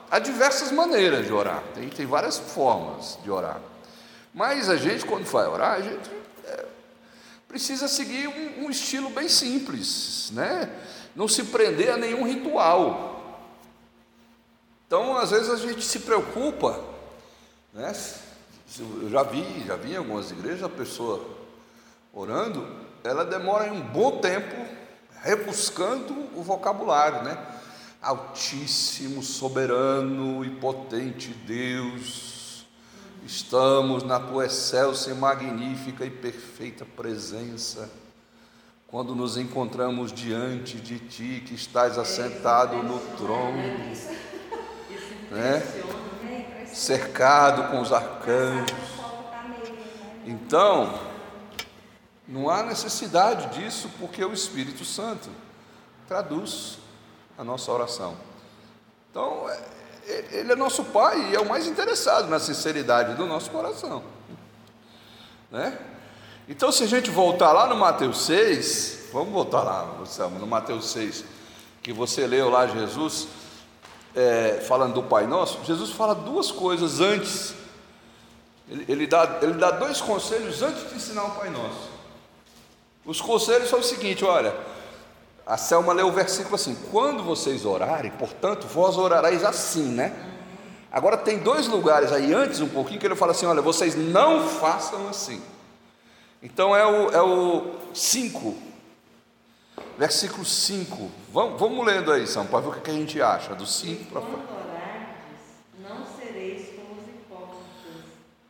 há 0.09 0.19
diversas 0.19 0.71
maneiras 0.71 1.25
de 1.25 1.33
orar, 1.33 1.61
tem, 1.73 1.89
tem 1.89 2.05
várias 2.05 2.39
formas 2.39 3.19
de 3.21 3.29
orar. 3.29 3.59
Mas 4.33 4.69
a 4.69 4.77
gente, 4.77 5.05
quando 5.05 5.25
vai 5.25 5.47
orar, 5.47 5.73
a 5.73 5.81
gente 5.81 6.09
é, 6.45 6.65
precisa 7.47 7.87
seguir 7.87 8.27
um, 8.27 8.65
um, 8.65 8.69
estilo 8.69 9.09
bem 9.09 9.27
simples, 9.27 10.31
né? 10.33 10.69
Não 11.15 11.27
se 11.27 11.43
prender 11.43 11.91
a 11.91 11.97
nenhum 11.97 12.25
ritual. 12.25 13.49
Então, 14.87 15.17
às 15.17 15.31
vezes 15.31 15.49
a 15.49 15.57
gente 15.57 15.83
se 15.83 15.99
preocupa, 15.99 16.81
né? 17.73 17.93
Eu 18.79 19.09
já 19.09 19.23
vi, 19.23 19.65
já 19.65 19.75
vi 19.75 19.93
em 19.93 19.97
algumas 19.97 20.31
igrejas 20.31 20.63
a 20.63 20.69
pessoa 20.69 21.25
orando, 22.13 22.65
ela 23.03 23.25
demora 23.25 23.71
um 23.71 23.81
bom 23.81 24.19
tempo 24.19 24.55
rebuscando 25.21 26.13
o 26.35 26.41
vocabulário, 26.41 27.23
né? 27.23 27.37
Altíssimo, 28.01 29.21
soberano 29.21 30.43
e 30.43 30.49
potente 30.51 31.29
Deus, 31.29 32.30
estamos 33.25 34.03
na 34.03 34.19
tua 34.19 34.45
excelsa 34.45 35.11
e 35.11 35.13
magnífica 35.13 36.05
e 36.05 36.09
perfeita 36.09 36.85
presença, 36.85 37.89
quando 38.87 39.15
nos 39.15 39.37
encontramos 39.37 40.11
diante 40.11 40.77
de 40.77 40.99
ti, 40.99 41.43
que 41.45 41.53
estás 41.53 41.97
assentado 41.97 42.77
no 42.83 42.99
trono, 43.17 43.57
né? 45.31 45.61
cercado 46.67 47.71
com 47.71 47.81
os 47.81 47.91
arcanjos. 47.91 48.77
Então, 50.25 50.99
não 52.27 52.49
há 52.49 52.63
necessidade 52.63 53.59
disso, 53.59 53.89
porque 53.99 54.23
o 54.23 54.33
Espírito 54.33 54.85
Santo 54.85 55.29
traduz 56.07 56.77
a 57.37 57.43
nossa 57.43 57.71
oração. 57.71 58.15
Então, 59.09 59.49
é, 59.49 59.80
ele 60.31 60.51
é 60.51 60.55
nosso 60.55 60.85
Pai 60.85 61.31
e 61.31 61.35
é 61.35 61.39
o 61.39 61.47
mais 61.47 61.67
interessado 61.67 62.27
na 62.29 62.39
sinceridade 62.39 63.15
do 63.15 63.25
nosso 63.25 63.49
coração. 63.51 64.03
Né? 65.49 65.77
Então, 66.47 66.71
se 66.71 66.83
a 66.83 66.87
gente 66.87 67.09
voltar 67.09 67.51
lá 67.51 67.67
no 67.67 67.75
Mateus 67.75 68.25
6, 68.25 69.09
vamos 69.13 69.31
voltar 69.31 69.63
lá, 69.63 69.97
no 70.39 70.47
Mateus 70.47 70.91
6, 70.91 71.23
que 71.81 71.93
você 71.93 72.25
leu 72.27 72.49
lá 72.49 72.67
Jesus 72.67 73.27
é, 74.15 74.63
falando 74.67 74.95
do 74.95 75.03
Pai 75.03 75.27
Nosso, 75.27 75.63
Jesus 75.63 75.91
fala 75.91 76.13
duas 76.13 76.51
coisas 76.51 76.99
antes. 76.99 77.53
Ele, 78.69 78.85
ele, 78.87 79.07
dá, 79.07 79.39
ele 79.41 79.53
dá 79.53 79.71
dois 79.71 80.01
conselhos 80.01 80.61
antes 80.61 80.89
de 80.89 80.95
ensinar 80.95 81.23
o 81.25 81.31
Pai 81.31 81.49
Nosso. 81.49 81.89
Os 83.05 83.19
conselhos 83.19 83.69
são 83.69 83.79
o 83.79 83.83
seguinte: 83.83 84.23
olha, 84.23 84.53
a 85.51 85.57
Selma 85.57 85.91
leu 85.91 86.07
o 86.07 86.13
versículo 86.13 86.55
assim: 86.55 86.73
quando 86.89 87.23
vocês 87.23 87.65
orarem, 87.65 88.09
portanto, 88.11 88.65
vós 88.67 88.97
orareis 88.97 89.43
assim, 89.43 89.83
né? 89.83 90.15
Agora 90.89 91.17
tem 91.17 91.39
dois 91.39 91.67
lugares 91.67 92.13
aí 92.13 92.33
antes 92.33 92.61
um 92.61 92.69
pouquinho 92.69 92.97
que 92.97 93.05
ele 93.05 93.17
fala 93.17 93.33
assim: 93.33 93.45
olha, 93.45 93.61
vocês 93.61 93.93
não 93.93 94.47
façam 94.47 95.09
assim. 95.09 95.43
Então 96.41 96.73
é 96.73 96.85
o, 96.85 97.11
é 97.11 97.21
o 97.21 97.75
5, 97.93 98.55
versículo 99.97 100.45
5. 100.45 101.11
Vamos, 101.33 101.59
vamos 101.59 101.85
lendo 101.85 102.13
aí, 102.13 102.25
São, 102.25 102.47
para 102.47 102.61
ver 102.61 102.69
o 102.69 102.81
que 102.81 102.89
a 102.89 102.93
gente 102.93 103.21
acha, 103.21 103.53
do 103.53 103.65
5 103.65 104.05
para 104.05 104.21
frente. 104.21 104.37
Não 105.79 106.05
sereis 106.05 106.69
como 106.77 107.01
os 107.01 107.09
hipócritas. 107.09 108.05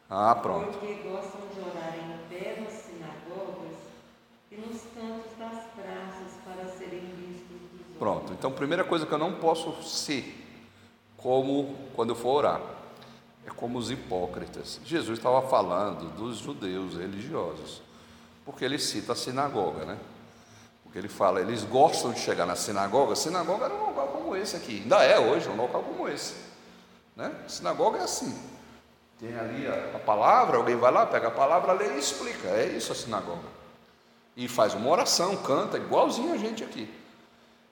Ah, 0.08 0.36
pronto. 0.36 0.77
Porque 0.77 0.93
gostam 1.10 1.41
de 1.51 1.62
orar 1.62 1.96
em 1.98 2.29
pé 2.29 2.62
nas 2.62 2.74
sinagogas 2.74 3.75
e 4.51 4.55
nos 4.55 4.81
cantos 4.93 5.31
das 5.39 5.63
praças 5.74 6.41
para 6.43 6.67
serem 6.77 7.00
vistos 7.15 7.62
dos 7.72 7.88
homens. 7.88 7.90
Pronto. 8.01 8.34
Então, 8.34 8.51
primeira 8.51 8.84
coisa 8.84 9.05
que 9.05 9.12
eu 9.12 9.17
não 9.20 9.34
posso 9.34 9.84
ser 9.84 10.36
como 11.17 11.75
quando 11.96 12.10
eu 12.10 12.15
for 12.15 12.29
orar 12.29 12.60
é 13.46 13.51
como 13.51 13.77
os 13.77 13.91
hipócritas. 13.91 14.81
Jesus 14.84 15.20
estava 15.20 15.39
falando 15.43 16.10
dos 16.15 16.39
judeus 16.39 16.96
religiosos, 16.96 17.79
porque 18.43 18.65
ele 18.65 18.79
cita 18.79 19.13
a 19.13 19.15
sinagoga, 19.15 19.86
né? 19.86 20.00
Porque 20.84 20.98
ele 20.98 21.10
fala, 21.10 21.41
eles 21.41 21.63
gostam 21.63 22.12
de 22.12 22.20
chegar 22.20 22.48
na 22.48 22.55
sinagoga. 22.55 23.13
A 23.13 23.15
sinagoga 23.15 23.65
era 23.65 23.75
um 23.75 23.86
local 23.86 24.08
como 24.08 24.36
esse 24.36 24.55
aqui, 24.55 24.81
ainda 24.81 25.03
é 25.03 25.20
hoje, 25.20 25.48
um 25.48 25.55
local 25.55 25.84
como 25.84 26.10
esse. 26.10 26.34
Né? 27.15 27.31
Sinagoga 27.48 28.00
é 28.00 28.01
assim. 28.01 28.36
Tem 29.20 29.38
ali 29.38 29.67
a, 29.67 29.98
a 29.98 30.00
palavra, 30.00 30.58
alguém 30.58 30.75
vai 30.75 30.91
lá, 30.91 31.05
pega 31.05 31.27
a 31.27 31.31
palavra, 31.31 31.74
lê 31.74 31.98
e 31.98 32.00
explica. 32.00 32.48
É 32.48 32.65
isso 32.65 32.91
a 32.91 32.96
sinagoga 32.96 33.62
e 34.36 34.48
faz 34.48 34.74
uma 34.74 34.89
oração, 34.89 35.36
canta, 35.38 35.77
igualzinho 35.77 36.34
a 36.34 36.38
gente 36.38 36.63
aqui. 36.63 36.89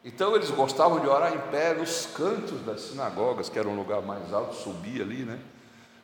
Então 0.04 0.36
eles 0.36 0.50
gostavam 0.50 1.00
de 1.00 1.08
orar 1.08 1.34
em 1.34 1.52
pé 1.52 1.74
nos 1.74 2.06
cantos 2.08 2.62
das 2.62 2.82
sinagogas, 2.82 3.50
que 3.50 3.60
era 3.60 3.68
um 3.68 3.76
lugar 3.76 4.02
mais 4.02 4.34
alto, 4.34 4.56
subia 4.56 5.04
ali, 5.04 5.24
né? 5.24 5.40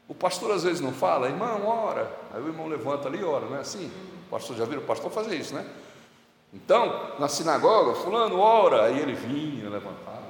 O 0.07 0.13
pastor 0.13 0.51
às 0.51 0.63
vezes 0.63 0.81
não 0.81 0.91
fala, 0.91 1.27
irmão, 1.27 1.65
ora. 1.65 2.11
Aí 2.33 2.41
o 2.41 2.47
irmão 2.47 2.67
levanta 2.67 3.07
ali 3.07 3.19
e 3.19 3.23
ora, 3.23 3.45
não 3.45 3.57
é 3.57 3.61
assim? 3.61 3.91
O 4.27 4.29
pastor 4.29 4.55
já 4.57 4.65
viu 4.65 4.79
o 4.79 4.83
pastor 4.83 5.11
fazer 5.11 5.35
isso, 5.35 5.53
né? 5.53 5.65
Então, 6.53 7.17
na 7.19 7.27
sinagoga, 7.27 7.95
fulano 7.95 8.39
ora, 8.39 8.85
aí 8.85 8.99
ele 8.99 9.13
vinha, 9.13 9.69
levantava, 9.69 10.25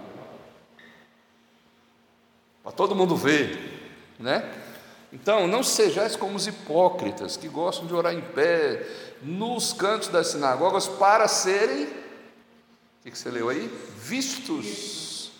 para 2.64 2.72
todo 2.72 2.96
mundo 2.96 3.16
ver, 3.16 3.94
né? 4.20 4.52
Então, 5.14 5.46
não 5.46 5.62
sejais 5.62 6.16
como 6.16 6.36
os 6.36 6.48
hipócritas 6.48 7.38
que 7.38 7.48
gostam 7.48 7.86
de 7.86 7.94
orar 7.94 8.12
em 8.12 8.22
pé, 8.22 8.88
nos 9.22 9.72
cantos 9.72 10.08
das 10.08 10.28
sinagogas, 10.28 10.88
para 10.88 11.28
serem, 11.28 11.88
que, 13.06 13.12
que 13.12 13.18
você 13.20 13.30
leu 13.30 13.50
aí? 13.50 13.68
Vistos. 13.98 15.32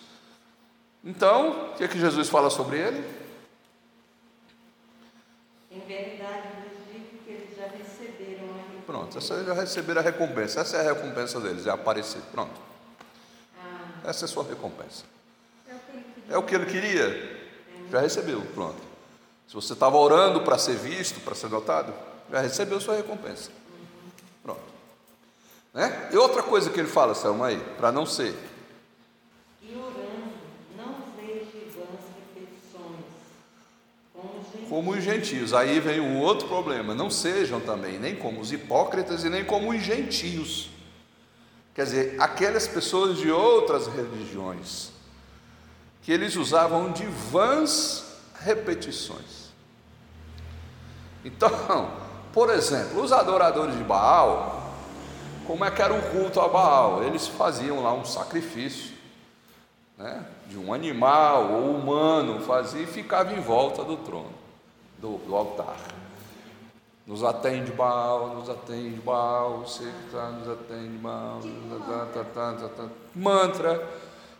Então, 1.02 1.72
o 1.72 1.76
que, 1.76 1.82
é 1.84 1.88
que 1.88 1.98
Jesus 1.98 2.28
fala 2.28 2.48
sobre 2.48 2.78
ele? 2.78 3.04
Em 5.70 5.80
verdade 5.80 6.48
vos 6.62 6.92
digo 6.92 7.24
que 7.24 7.30
eles 7.30 7.56
já 7.56 7.66
receberam 7.66 8.44
a 8.54 8.82
Pronto, 8.86 9.18
essa 9.18 9.44
já 9.44 9.52
receberam 9.52 10.00
a 10.00 10.04
recompensa. 10.04 10.60
Essa 10.60 10.76
é 10.76 10.80
a 10.88 10.94
recompensa 10.94 11.40
deles, 11.40 11.66
é 11.66 11.70
aparecer. 11.70 12.22
Pronto. 12.30 12.54
Essa 14.04 14.24
é 14.24 14.26
a 14.26 14.28
sua 14.28 14.44
recompensa. 14.44 15.04
É 15.68 15.74
o 15.74 15.80
que 15.80 15.90
ele 15.92 16.04
É 16.06 16.22
queria. 16.22 16.38
o 16.38 16.42
que 16.44 16.54
ele 16.54 16.66
queria, 16.66 17.50
já 17.90 18.00
recebeu. 18.00 18.42
Pronto. 18.54 18.80
Se 19.48 19.54
você 19.54 19.72
estava 19.72 19.96
orando 19.96 20.42
para 20.42 20.56
ser 20.56 20.76
visto, 20.76 21.18
para 21.20 21.34
ser 21.34 21.50
notado, 21.50 21.92
já 22.30 22.40
recebeu 22.40 22.80
sua 22.80 22.94
recompensa. 22.94 23.50
Né? 25.76 26.08
E 26.10 26.16
outra 26.16 26.42
coisa 26.42 26.70
que 26.70 26.80
ele 26.80 26.88
fala, 26.88 27.14
Selma, 27.14 27.48
aí, 27.48 27.60
para 27.76 27.92
não 27.92 28.06
ser. 28.06 28.34
E 29.60 29.76
orando, 29.76 30.32
não 30.74 30.94
vejo 31.14 31.68
vãs 31.76 32.00
repetições, 32.16 33.04
como 34.14 34.40
os 34.40 34.46
gentios, 34.46 34.68
Como 34.70 34.90
os 34.92 35.04
gentios. 35.04 35.52
Aí 35.52 35.78
vem 35.78 36.00
um 36.00 36.18
outro 36.18 36.48
problema. 36.48 36.94
Não 36.94 37.10
sejam 37.10 37.60
também 37.60 37.98
nem 37.98 38.16
como 38.16 38.40
os 38.40 38.50
hipócritas 38.52 39.22
e 39.22 39.28
nem 39.28 39.44
como 39.44 39.70
os 39.70 39.82
gentios. 39.82 40.70
Quer 41.74 41.84
dizer, 41.84 42.16
aquelas 42.18 42.66
pessoas 42.66 43.18
de 43.18 43.30
outras 43.30 43.86
religiões, 43.86 44.92
que 46.00 46.10
eles 46.10 46.36
usavam 46.36 46.90
de 46.90 47.04
vãs 47.04 48.02
repetições. 48.40 49.52
Então, 51.22 51.90
por 52.32 52.48
exemplo, 52.48 53.02
os 53.02 53.12
adoradores 53.12 53.76
de 53.76 53.84
Baal, 53.84 54.55
como 55.46 55.64
é 55.64 55.70
que 55.70 55.80
era 55.80 55.94
o 55.94 56.02
culto 56.10 56.40
a 56.40 56.48
Baal? 56.48 57.04
Eles 57.04 57.26
faziam 57.26 57.82
lá 57.82 57.92
um 57.92 58.04
sacrifício, 58.04 58.94
né, 59.96 60.24
de 60.48 60.58
um 60.58 60.74
animal 60.74 61.52
ou 61.52 61.76
humano, 61.76 62.40
fazia 62.40 62.82
e 62.82 62.86
ficava 62.86 63.32
em 63.32 63.40
volta 63.40 63.84
do 63.84 63.96
trono, 63.96 64.32
do, 64.98 65.18
do 65.18 65.34
altar. 65.34 65.76
Nos 67.06 67.22
atende 67.22 67.70
Baal, 67.70 68.34
nos 68.34 68.50
atende 68.50 69.00
Baal, 69.00 69.60
você 69.60 69.84
que 69.84 70.10
tá, 70.10 70.28
nos 70.30 70.48
atende 70.48 70.98
Baal, 70.98 71.40
tá, 72.12 72.24
tá, 72.24 72.52
tá, 72.52 72.68
tá. 72.68 72.88
mantra, 73.14 73.88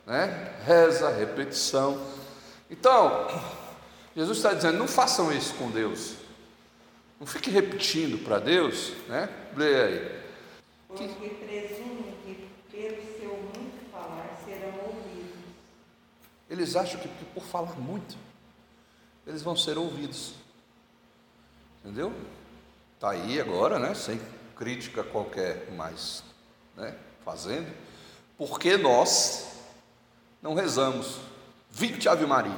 né? 0.05 0.53
reza, 0.65 1.09
repetição. 1.11 2.01
Então, 2.69 3.29
Jesus 4.17 4.39
está 4.39 4.53
dizendo: 4.53 4.79
não 4.79 4.89
façam 4.89 5.33
isso 5.33 5.55
com 5.55 5.71
Deus, 5.71 6.15
não 7.21 7.27
fique 7.27 7.51
repetindo 7.51 8.23
para 8.25 8.41
Deus, 8.41 8.93
né? 9.09 9.29
Lê 9.57 9.83
aí. 9.83 10.26
Porque 10.97 11.29
presumem 11.29 12.15
que 12.25 12.49
pelo 12.71 13.19
seu 13.19 13.37
muito 13.37 13.91
falar 13.91 14.39
serão 14.45 14.73
ouvidos. 14.87 15.37
Eles 16.49 16.75
acham 16.75 16.99
que, 17.01 17.09
que 17.09 17.25
por 17.27 17.45
falar 17.45 17.79
muito, 17.79 18.17
eles 19.27 19.43
vão 19.43 19.55
ser 19.55 19.77
ouvidos. 19.77 20.35
Entendeu? 21.85 22.13
Está 22.95 23.11
aí 23.11 23.41
agora, 23.41 23.79
né? 23.79 23.95
Sem 23.95 24.21
crítica 24.57 25.05
qualquer 25.05 25.71
mais, 25.73 26.25
né? 26.75 26.97
Fazendo. 27.25 27.71
Porque 28.39 28.77
nós 28.77 29.49
não 30.43 30.55
rezamos 30.55 31.19
20 31.71 32.09
Ave 32.09 32.27
Maria, 32.27 32.57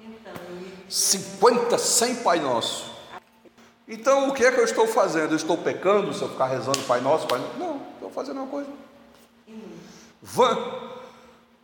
Então, 0.00 0.32
e 0.88 0.92
50, 0.92 1.78
100 1.78 2.16
Pai 2.16 2.40
Nosso. 2.40 2.96
Então 3.88 4.28
o 4.28 4.34
que 4.34 4.44
é 4.44 4.50
que 4.50 4.58
eu 4.58 4.64
estou 4.64 4.86
fazendo? 4.86 5.30
Eu 5.30 5.36
estou 5.36 5.56
pecando 5.56 6.12
se 6.12 6.20
eu 6.20 6.28
ficar 6.28 6.46
rezando 6.46 6.80
Pai 6.80 7.00
Nosso, 7.00 7.26
Pai 7.28 7.38
Nosso? 7.38 7.58
Não, 7.58 7.75
fazendo 8.16 8.38
uma 8.38 8.48
coisa 8.48 8.70
vã. 10.22 10.56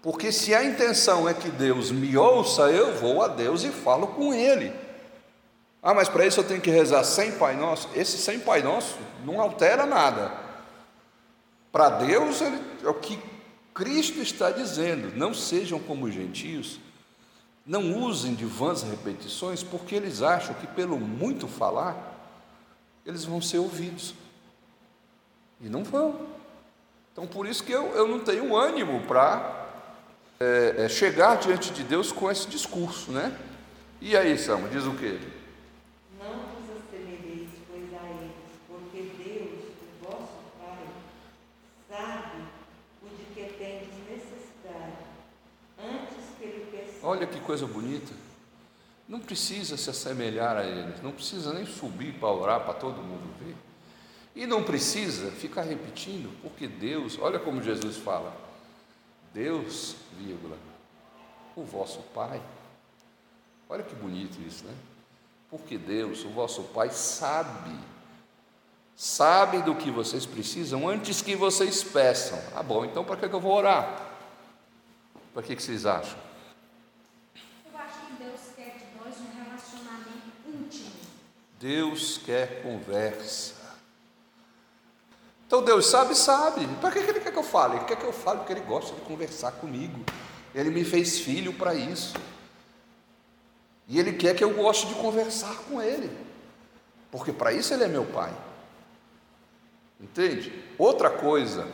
Porque 0.00 0.32
se 0.32 0.54
a 0.54 0.64
intenção 0.64 1.28
é 1.28 1.35
que 1.35 1.49
Deus 1.49 1.91
me 1.91 2.17
ouça, 2.17 2.71
eu 2.71 2.95
vou 2.99 3.23
a 3.23 3.28
Deus 3.28 3.65
e 3.65 3.71
falo 3.71 4.08
com 4.08 4.34
Ele. 4.34 4.73
Ah, 5.82 5.95
mas 5.95 6.08
para 6.08 6.26
isso 6.26 6.41
eu 6.41 6.45
tenho 6.45 6.60
que 6.60 6.71
rezar 6.71 7.02
sem 7.02 7.32
Pai 7.32 7.56
Nosso? 7.56 7.88
Esse 7.95 8.17
sem 8.19 8.38
Pai 8.38 8.62
Nosso 8.62 8.99
não 9.25 9.41
altera 9.41 9.84
nada. 9.84 10.32
Para 11.73 11.88
Deus 11.88 12.41
ele, 12.41 12.60
é 12.84 12.88
o 12.88 12.95
que 12.95 13.19
Cristo 13.75 14.21
está 14.21 14.50
dizendo: 14.50 15.17
não 15.17 15.34
sejam 15.34 15.80
como 15.80 16.06
os 16.06 16.15
gentios, 16.15 16.78
não 17.67 17.99
usem 18.00 18.34
de 18.34 18.45
vãs 18.45 18.82
repetições, 18.82 19.62
porque 19.62 19.95
eles 19.95 20.23
acham 20.23 20.54
que 20.54 20.67
pelo 20.69 20.99
muito 20.99 21.49
falar, 21.49 21.97
eles 23.04 23.25
vão 23.25 23.41
ser 23.41 23.58
ouvidos. 23.58 24.15
E 25.60 25.69
não 25.69 25.82
vão. 25.82 26.31
Então, 27.13 27.27
por 27.27 27.47
isso 27.47 27.63
que 27.63 27.73
eu, 27.73 27.89
eu 27.95 28.09
não 28.09 28.21
tenho 28.21 28.57
ânimo 28.57 29.03
para 29.07 29.69
é, 30.41 30.85
é, 30.85 30.89
chegar 30.89 31.37
diante 31.37 31.71
de 31.71 31.83
Deus 31.83 32.11
com 32.11 32.31
esse 32.31 32.49
discurso, 32.49 33.13
né? 33.13 33.37
E 34.01 34.17
aí, 34.17 34.37
Salmo, 34.39 34.69
diz 34.69 34.85
o 34.85 34.95
quê? 34.95 35.19
não 36.19 36.33
vos 36.33 36.71
assemelheis, 36.77 37.51
pois, 37.69 37.93
a 37.93 38.09
eles, 38.11 38.33
porque 38.69 39.11
Deus, 39.23 39.65
o 39.83 40.05
vosso 40.05 40.39
Pai, 40.59 40.87
sabe 41.89 42.45
o 43.03 43.09
de 43.09 43.25
que 43.35 43.53
tendes 43.59 43.89
necessidade, 44.09 45.05
antes 45.79 46.37
que 46.39 46.45
ele 46.45 46.67
perceba. 46.71 47.07
Olha 47.07 47.27
que 47.27 47.41
coisa 47.41 47.67
bonita. 47.67 48.13
Não 49.09 49.21
precisa 49.21 49.77
se 49.77 49.91
assemelhar 49.91 50.57
a 50.57 50.65
eles, 50.65 51.03
não 51.03 51.13
precisa 51.13 51.53
nem 51.53 51.67
subir 51.67 52.15
para 52.15 52.31
orar 52.31 52.61
para 52.61 52.75
todo 52.75 53.03
mundo 53.03 53.35
ver. 53.41 53.55
E 54.34 54.47
não 54.47 54.62
precisa 54.62 55.30
ficar 55.30 55.62
repetindo, 55.62 56.34
porque 56.40 56.66
Deus, 56.66 57.18
olha 57.21 57.38
como 57.38 57.62
Jesus 57.62 57.97
fala: 57.99 58.34
Deus, 59.34 59.97
vírgula, 60.18 60.56
o 61.54 61.62
vosso 61.62 62.00
Pai. 62.14 62.40
Olha 63.68 63.82
que 63.82 63.95
bonito 63.95 64.40
isso, 64.40 64.64
né? 64.64 64.75
Porque 65.50 65.76
Deus, 65.76 66.25
o 66.25 66.30
vosso 66.30 66.62
Pai, 66.64 66.90
sabe, 66.90 67.78
sabe 68.97 69.62
do 69.62 69.75
que 69.75 69.90
vocês 69.90 70.25
precisam 70.25 70.88
antes 70.88 71.21
que 71.21 71.36
vocês 71.36 71.82
peçam. 71.84 72.38
Ah, 72.54 72.62
bom, 72.62 72.86
então 72.86 73.04
para 73.04 73.16
que 73.16 73.34
eu 73.34 73.40
vou 73.40 73.52
orar? 73.52 74.12
Para 75.34 75.42
que, 75.42 75.56
que 75.56 75.62
vocês 75.62 75.84
acham? 75.84 76.18
Eu 77.71 77.78
acho 77.78 78.06
que 78.06 78.23
Deus 78.23 78.40
quer 78.56 78.78
de 78.78 78.99
nós 78.99 79.14
um 79.18 79.45
relacionamento 79.45 80.32
íntimo. 80.47 80.92
Deus 81.58 82.18
quer 82.18 82.62
conversa. 82.62 83.62
Então 85.52 85.62
Deus 85.62 85.84
sabe, 85.84 86.15
sabe. 86.15 86.67
Para 86.80 86.91
que 86.91 87.02
que 87.02 87.10
Ele 87.10 87.21
quer 87.21 87.30
que 87.30 87.38
eu 87.38 87.43
fale? 87.43 87.76
Ele 87.76 87.84
quer 87.84 87.97
que 87.97 88.06
eu 88.06 88.12
fale 88.12 88.38
porque 88.38 88.54
Ele 88.54 88.62
gosta 88.62 88.95
de 88.95 89.02
conversar 89.02 89.52
comigo. 89.52 90.02
Ele 90.54 90.71
me 90.71 90.82
fez 90.82 91.19
filho 91.19 91.52
para 91.52 91.75
isso. 91.75 92.15
E 93.86 94.00
Ele 94.00 94.15
quer 94.15 94.34
que 94.34 94.43
eu 94.43 94.54
goste 94.54 94.86
de 94.86 94.95
conversar 94.95 95.54
com 95.69 95.82
Ele. 95.82 96.10
Porque 97.10 97.34
para 97.34 97.52
isso 97.52 97.75
Ele 97.75 97.84
é 97.84 97.86
meu 97.86 98.06
Pai. 98.06 98.34
Entende? 100.00 100.65
Outra 100.78 101.10
coisa. 101.10 101.69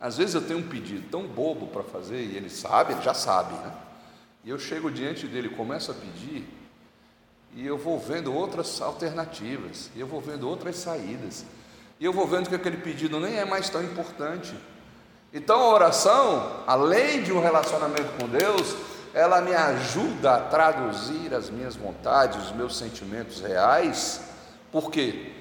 Às 0.00 0.16
vezes 0.16 0.34
eu 0.34 0.42
tenho 0.42 0.58
um 0.58 0.68
pedido 0.68 1.08
tão 1.08 1.28
bobo 1.28 1.68
para 1.68 1.84
fazer 1.84 2.24
e 2.24 2.36
Ele 2.36 2.50
sabe, 2.50 2.92
Ele 2.92 3.02
já 3.02 3.14
sabe, 3.14 3.54
né? 3.54 3.72
E 4.42 4.50
eu 4.50 4.58
chego 4.58 4.90
diante 4.90 5.28
dele, 5.28 5.48
começo 5.48 5.92
a 5.92 5.94
pedir, 5.94 6.44
e 7.54 7.64
eu 7.64 7.78
vou 7.78 8.00
vendo 8.00 8.34
outras 8.34 8.82
alternativas, 8.82 9.92
e 9.94 10.00
eu 10.00 10.08
vou 10.08 10.20
vendo 10.20 10.48
outras 10.48 10.74
saídas, 10.74 11.44
e 12.04 12.06
eu 12.06 12.12
vou 12.12 12.26
vendo 12.26 12.50
que 12.50 12.54
aquele 12.54 12.76
pedido 12.76 13.18
nem 13.18 13.38
é 13.38 13.46
mais 13.46 13.70
tão 13.70 13.82
importante. 13.82 14.54
Então 15.32 15.58
a 15.58 15.68
oração, 15.70 16.62
além 16.66 17.22
de 17.22 17.32
um 17.32 17.40
relacionamento 17.40 18.12
com 18.20 18.28
Deus, 18.28 18.76
ela 19.14 19.40
me 19.40 19.54
ajuda 19.54 20.34
a 20.34 20.40
traduzir 20.40 21.32
as 21.32 21.48
minhas 21.48 21.76
vontades, 21.76 22.36
os 22.44 22.52
meus 22.52 22.76
sentimentos 22.76 23.40
reais. 23.40 24.20
Por 24.70 24.90
quê? 24.90 25.32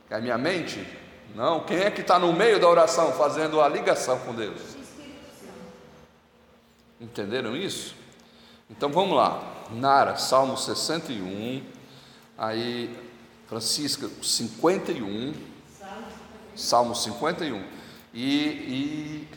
Porque 0.00 0.12
a 0.12 0.20
minha 0.20 0.36
mente, 0.36 0.86
não, 1.34 1.60
quem 1.60 1.78
é 1.78 1.90
que 1.90 2.02
está 2.02 2.18
no 2.18 2.30
meio 2.30 2.60
da 2.60 2.68
oração 2.68 3.10
fazendo 3.12 3.62
a 3.62 3.68
ligação 3.68 4.18
com 4.18 4.34
Deus? 4.34 4.60
Espírito 4.60 5.24
Santo. 5.40 5.54
Entenderam 7.00 7.56
isso? 7.56 7.96
Então 8.68 8.90
vamos 8.90 9.16
lá. 9.16 9.42
Nara, 9.70 10.16
Salmo 10.16 10.58
61. 10.58 11.64
Aí, 12.36 12.94
Francisca, 13.46 14.08
51. 14.22 15.34
Salmo 16.54 16.94
51. 16.94 17.64
E, 18.12 18.18
e 18.22 19.28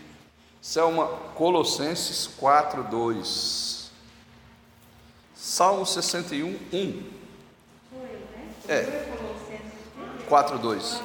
Selma, 0.61 1.07
Colossenses 1.35 2.27
4, 2.37 2.83
2. 2.83 3.91
Salmo 5.35 5.85
61, 5.85 6.47
1. 6.47 6.57
Foi, 7.89 7.99
né? 7.99 8.53
É, 8.67 8.83
Colossenses 9.15 10.27
4, 10.27 10.59
2. 10.59 11.01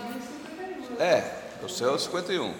É, 0.98 1.42
o 1.62 1.84
é 1.84 1.90
o 1.92 1.98
51. 1.98 2.54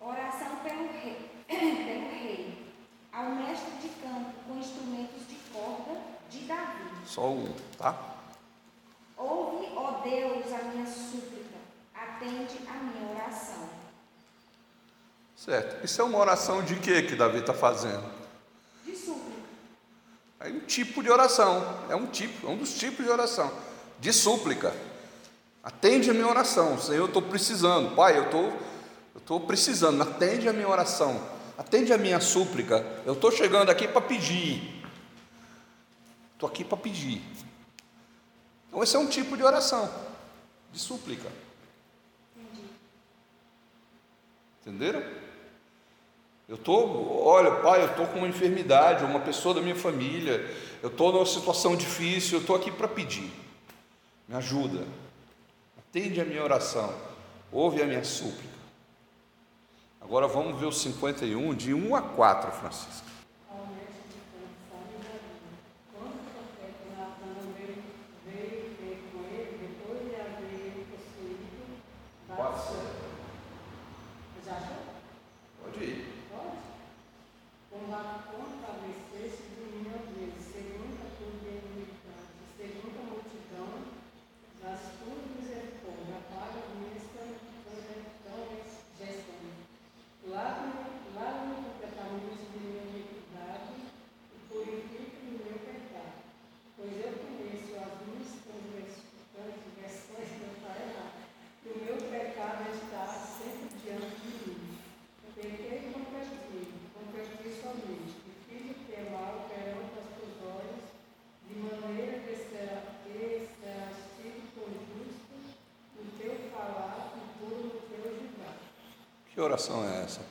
Oração 0.00 0.56
pelo 0.64 0.88
rei, 0.92 1.30
pelo 1.46 2.10
rei, 2.10 2.72
ao 3.12 3.30
mestre 3.36 3.70
de 3.80 3.88
campo 4.00 4.32
com 4.48 4.58
instrumentos 4.58 5.28
de 5.28 5.36
corda 5.52 6.00
de 6.28 6.40
Davi. 6.40 6.90
Só 7.06 7.28
um, 7.30 7.52
tá? 7.78 8.16
Ouve, 9.16 9.68
ó 9.76 10.00
Deus, 10.02 10.52
a 10.52 10.64
minha 10.64 10.86
súplica, 10.86 11.56
atende 11.94 12.58
a 12.68 12.74
minha 12.74 13.12
oração. 13.12 13.68
Certo. 15.46 15.84
Isso 15.84 16.00
é 16.00 16.04
uma 16.04 16.18
oração 16.18 16.60
de 16.60 16.74
quê 16.74 17.02
que 17.02 17.14
Davi 17.14 17.38
está 17.38 17.54
fazendo? 17.54 18.02
De 18.84 18.96
súplica. 18.96 19.40
É 20.40 20.48
um 20.48 20.60
tipo 20.60 21.04
de 21.04 21.08
oração, 21.08 21.84
é 21.88 21.94
um 21.94 22.06
tipo, 22.06 22.48
é 22.48 22.50
um 22.50 22.56
dos 22.56 22.74
tipos 22.74 23.04
de 23.04 23.10
oração, 23.10 23.52
de 24.00 24.12
súplica. 24.12 24.74
Atende 25.62 26.10
a 26.10 26.12
minha 26.12 26.26
oração, 26.26 26.76
Senhor, 26.80 26.98
eu 26.98 27.06
estou 27.06 27.22
precisando, 27.22 27.94
Pai, 27.94 28.18
eu 28.18 28.24
estou 28.24 28.52
eu 29.14 29.18
estou 29.18 29.40
precisando, 29.40 30.02
atende 30.02 30.48
a 30.48 30.52
minha 30.52 30.68
oração, 30.68 31.22
atende 31.56 31.92
a 31.92 31.96
minha 31.96 32.20
súplica. 32.20 32.84
Eu 33.06 33.14
estou 33.14 33.30
chegando 33.30 33.70
aqui 33.70 33.86
para 33.86 34.00
pedir. 34.00 34.84
Estou 36.34 36.48
aqui 36.48 36.64
para 36.64 36.76
pedir. 36.76 37.22
Então, 38.68 38.82
esse 38.82 38.94
é 38.94 38.98
um 38.98 39.06
tipo 39.06 39.36
de 39.36 39.44
oração, 39.44 39.88
de 40.72 40.78
súplica. 40.78 41.30
Entenderam? 44.60 45.25
Eu 46.48 46.54
estou, 46.54 47.24
olha, 47.26 47.50
pai, 47.56 47.82
eu 47.82 47.86
estou 47.86 48.06
com 48.06 48.18
uma 48.18 48.28
enfermidade, 48.28 49.04
uma 49.04 49.18
pessoa 49.18 49.54
da 49.54 49.60
minha 49.60 49.74
família, 49.74 50.48
eu 50.80 50.88
estou 50.88 51.12
numa 51.12 51.26
situação 51.26 51.74
difícil, 51.74 52.38
eu 52.38 52.40
estou 52.40 52.54
aqui 52.54 52.70
para 52.70 52.86
pedir. 52.86 53.30
Me 54.28 54.36
ajuda. 54.36 54.86
Atende 55.76 56.20
a 56.20 56.24
minha 56.24 56.42
oração. 56.42 56.94
Ouve 57.50 57.82
a 57.82 57.86
minha 57.86 58.04
súplica. 58.04 58.56
Agora 60.00 60.28
vamos 60.28 60.60
ver 60.60 60.66
o 60.66 60.72
51, 60.72 61.54
de 61.54 61.74
1 61.74 61.96
a 61.96 62.02
4, 62.02 62.52
Francisco. 62.52 63.06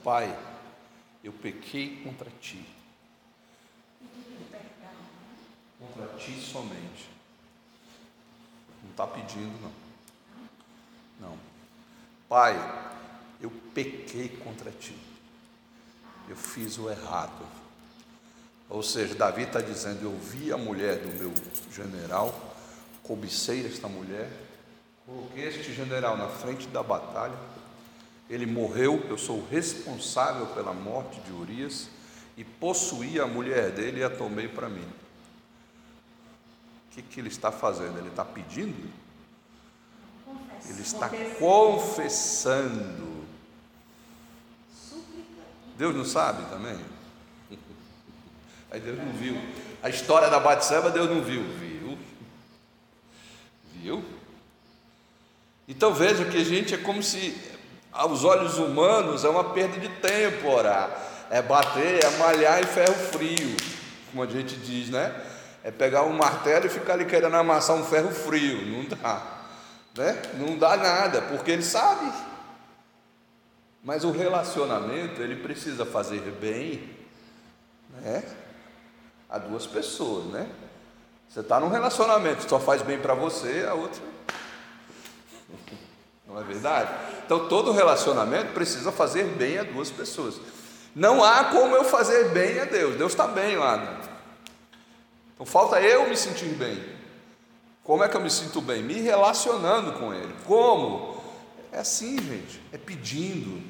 Pai, 0.06 0.38
eu 1.24 1.34
pequei 1.34 2.04
contra 2.04 2.30
ti. 2.40 2.64
Contra 5.80 6.16
ti 6.20 6.40
somente. 6.40 7.10
Não 8.84 8.92
está 8.92 9.08
pedindo, 9.08 9.60
não. 9.60 9.72
Não. 11.20 11.40
Pai, 12.30 12.54
eu 13.42 13.50
pequei 13.74 14.30
contra 14.30 14.70
ti. 14.70 14.96
Eu 16.30 16.36
fiz 16.36 16.78
o 16.78 16.88
errado. 16.88 17.44
Ou 18.70 18.84
seja, 18.84 19.16
Davi 19.16 19.42
está 19.42 19.60
dizendo: 19.60 20.04
Eu 20.04 20.16
vi 20.20 20.54
a 20.54 20.58
mulher 20.58 21.00
do 21.00 21.18
meu 21.18 21.34
general, 21.72 22.54
cobicei 23.02 23.66
esta 23.66 23.88
mulher, 23.88 24.32
coloquei 25.04 25.48
este 25.48 25.74
general 25.74 26.16
na 26.16 26.28
frente 26.28 26.68
da 26.68 26.84
batalha 26.84 27.55
ele 28.30 28.46
morreu, 28.46 29.06
eu 29.08 29.18
sou 29.18 29.46
responsável 29.50 30.48
pela 30.48 30.74
morte 30.74 31.20
de 31.22 31.32
Urias 31.32 31.90
e 32.36 32.44
possuí 32.44 33.20
a 33.20 33.28
mulher 33.28 33.72
dele 33.72 34.00
e 34.00 34.04
a 34.04 34.10
tomei 34.10 34.48
para 34.48 34.68
mim. 34.68 34.88
O 36.88 36.96
que, 36.96 37.02
que 37.02 37.20
ele 37.20 37.28
está 37.28 37.52
fazendo? 37.52 37.98
Ele 38.00 38.10
está 38.10 38.26
pedindo? 38.26 38.90
Ele 40.68 40.82
está 40.82 41.10
confessando. 41.38 43.26
Deus 45.78 45.94
não 45.94 46.06
sabe 46.06 46.50
também? 46.50 46.80
Aí 48.72 48.80
Deus 48.80 48.98
não 48.98 49.12
viu. 49.14 49.36
A 49.84 49.90
história 49.90 50.30
da 50.30 50.40
Batseba 50.40 50.90
Deus 50.90 51.10
não 51.10 51.22
viu. 51.22 51.44
Viu? 51.60 51.98
Viu? 53.74 54.04
Então 55.68 55.94
veja 55.94 56.26
que 56.26 56.38
a 56.38 56.44
gente 56.44 56.74
é 56.74 56.78
como 56.78 57.04
se 57.04 57.55
aos 57.96 58.24
olhos 58.26 58.58
humanos 58.58 59.24
é 59.24 59.30
uma 59.30 59.46
perda 59.46 59.80
de 59.80 59.90
tempo 59.90 60.50
orar. 60.50 60.90
É 61.30 61.42
bater, 61.42 62.04
é 62.04 62.10
malhar 62.18 62.62
em 62.62 62.66
ferro 62.66 62.94
frio, 62.94 63.56
como 64.12 64.22
a 64.22 64.28
gente 64.28 64.56
diz, 64.58 64.90
né? 64.90 65.14
É 65.64 65.72
pegar 65.72 66.04
um 66.04 66.14
martelo 66.14 66.68
e 66.68 66.70
ficar 66.70 66.94
ali 66.94 67.06
querendo 67.06 67.36
amassar 67.36 67.76
um 67.76 67.84
ferro 67.84 68.12
frio. 68.12 68.64
Não 68.66 68.86
dá. 68.86 69.24
Né? 69.98 70.22
Não 70.36 70.58
dá 70.58 70.78
nada, 70.78 71.22
porque 71.24 71.50
ele 71.50 71.64
sabe. 71.64 72.12
Mas 73.82 74.04
o 74.04 74.12
relacionamento, 74.12 75.22
ele 75.22 75.38
precisa 75.38 75.86
fazer 75.86 76.20
bem 76.40 76.90
né? 78.02 78.24
a 79.30 79.40
duas 79.40 79.66
pessoas, 79.66 80.26
né? 80.26 80.48
Você 81.28 81.40
está 81.40 81.60
num 81.60 81.70
relacionamento, 81.70 82.48
só 82.48 82.60
faz 82.60 82.82
bem 82.82 83.00
para 83.00 83.14
você, 83.14 83.66
a 83.68 83.74
outra. 83.74 84.02
Não 86.36 86.42
é 86.42 86.44
verdade? 86.44 86.92
Então 87.26 87.48
todo 87.48 87.72
relacionamento 87.72 88.52
precisa 88.52 88.92
fazer 88.92 89.24
bem 89.24 89.58
a 89.58 89.64
duas 89.64 89.90
pessoas. 89.90 90.36
Não 90.94 91.24
há 91.24 91.46
como 91.46 91.74
eu 91.74 91.86
fazer 91.86 92.32
bem 92.32 92.60
a 92.60 92.66
Deus. 92.66 92.98
Deus 92.98 93.14
está 93.14 93.26
bem 93.26 93.56
lá. 93.56 93.78
Né? 93.78 94.02
Então 95.34 95.46
falta 95.46 95.80
eu 95.80 96.10
me 96.10 96.18
sentir 96.18 96.50
bem. 96.50 96.84
Como 97.86 98.04
é 98.04 98.10
que 98.10 98.18
eu 98.18 98.22
me 98.22 98.30
sinto 98.30 98.60
bem? 98.60 98.84
Me 98.84 98.96
relacionando 98.96 99.94
com 99.94 100.14
Ele. 100.14 100.36
Como? 100.46 101.24
É 101.72 101.80
assim, 101.80 102.22
gente. 102.22 102.62
É 102.74 102.78
pedindo. 102.78 103.64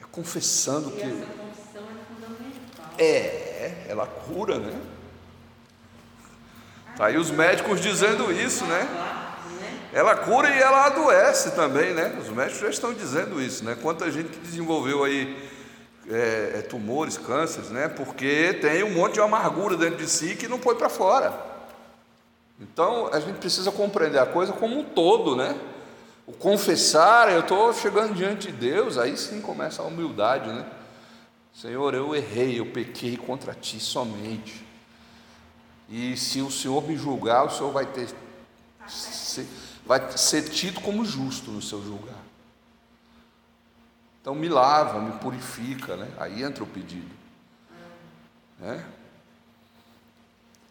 É 0.00 0.04
confessando 0.10 0.88
e 0.88 0.92
que. 0.92 1.02
Essa 1.02 1.26
confissão 1.26 1.82
é 1.82 2.14
fundamental. 2.14 2.94
É, 2.96 3.86
ela 3.88 4.06
cura, 4.06 4.58
né? 4.58 4.80
Tá 6.96 7.06
aí 7.06 7.18
os 7.18 7.30
médicos 7.30 7.78
dizendo 7.78 8.32
isso, 8.32 8.64
né? 8.64 9.21
Ela 9.92 10.16
cura 10.16 10.48
e 10.48 10.58
ela 10.58 10.86
adoece 10.86 11.50
também, 11.50 11.92
né? 11.92 12.16
Os 12.18 12.28
médicos 12.30 12.60
já 12.60 12.70
estão 12.70 12.94
dizendo 12.94 13.40
isso, 13.40 13.62
né? 13.62 13.76
Quanta 13.80 14.10
gente 14.10 14.30
que 14.30 14.38
desenvolveu 14.38 15.04
aí 15.04 15.36
é, 16.08 16.52
é, 16.56 16.62
tumores, 16.62 17.18
cânceres, 17.18 17.68
né? 17.70 17.88
Porque 17.88 18.54
tem 18.54 18.82
um 18.82 18.94
monte 18.94 19.14
de 19.14 19.20
amargura 19.20 19.76
dentro 19.76 19.98
de 19.98 20.08
si 20.08 20.34
que 20.34 20.48
não 20.48 20.58
foi 20.58 20.76
para 20.76 20.88
fora. 20.88 21.32
Então 22.58 23.10
a 23.12 23.20
gente 23.20 23.36
precisa 23.36 23.70
compreender 23.70 24.18
a 24.18 24.26
coisa 24.26 24.52
como 24.52 24.78
um 24.78 24.84
todo, 24.84 25.36
né? 25.36 25.54
O 26.26 26.32
confessar, 26.32 27.30
eu 27.30 27.40
estou 27.40 27.72
chegando 27.74 28.14
diante 28.14 28.50
de 28.50 28.52
Deus, 28.52 28.96
aí 28.96 29.14
sim 29.16 29.42
começa 29.42 29.82
a 29.82 29.84
humildade, 29.84 30.48
né? 30.48 30.64
Senhor, 31.52 31.92
eu 31.92 32.14
errei, 32.14 32.58
eu 32.58 32.66
pequei 32.66 33.16
contra 33.18 33.52
ti 33.52 33.78
somente. 33.78 34.66
E 35.86 36.16
se 36.16 36.40
o 36.40 36.50
Senhor 36.50 36.82
me 36.82 36.96
julgar, 36.96 37.44
o 37.44 37.50
Senhor 37.50 37.70
vai 37.70 37.84
ter 37.84 38.08
vai 39.84 40.16
ser 40.16 40.48
tido 40.48 40.80
como 40.80 41.04
justo 41.04 41.50
no 41.50 41.60
seu 41.60 41.82
julgar. 41.82 42.22
Então 44.20 44.34
me 44.34 44.48
lava, 44.48 45.00
me 45.00 45.12
purifica, 45.18 45.96
né? 45.96 46.08
Aí 46.18 46.42
entra 46.42 46.62
o 46.62 46.66
pedido. 46.66 47.10
Né? 48.58 48.86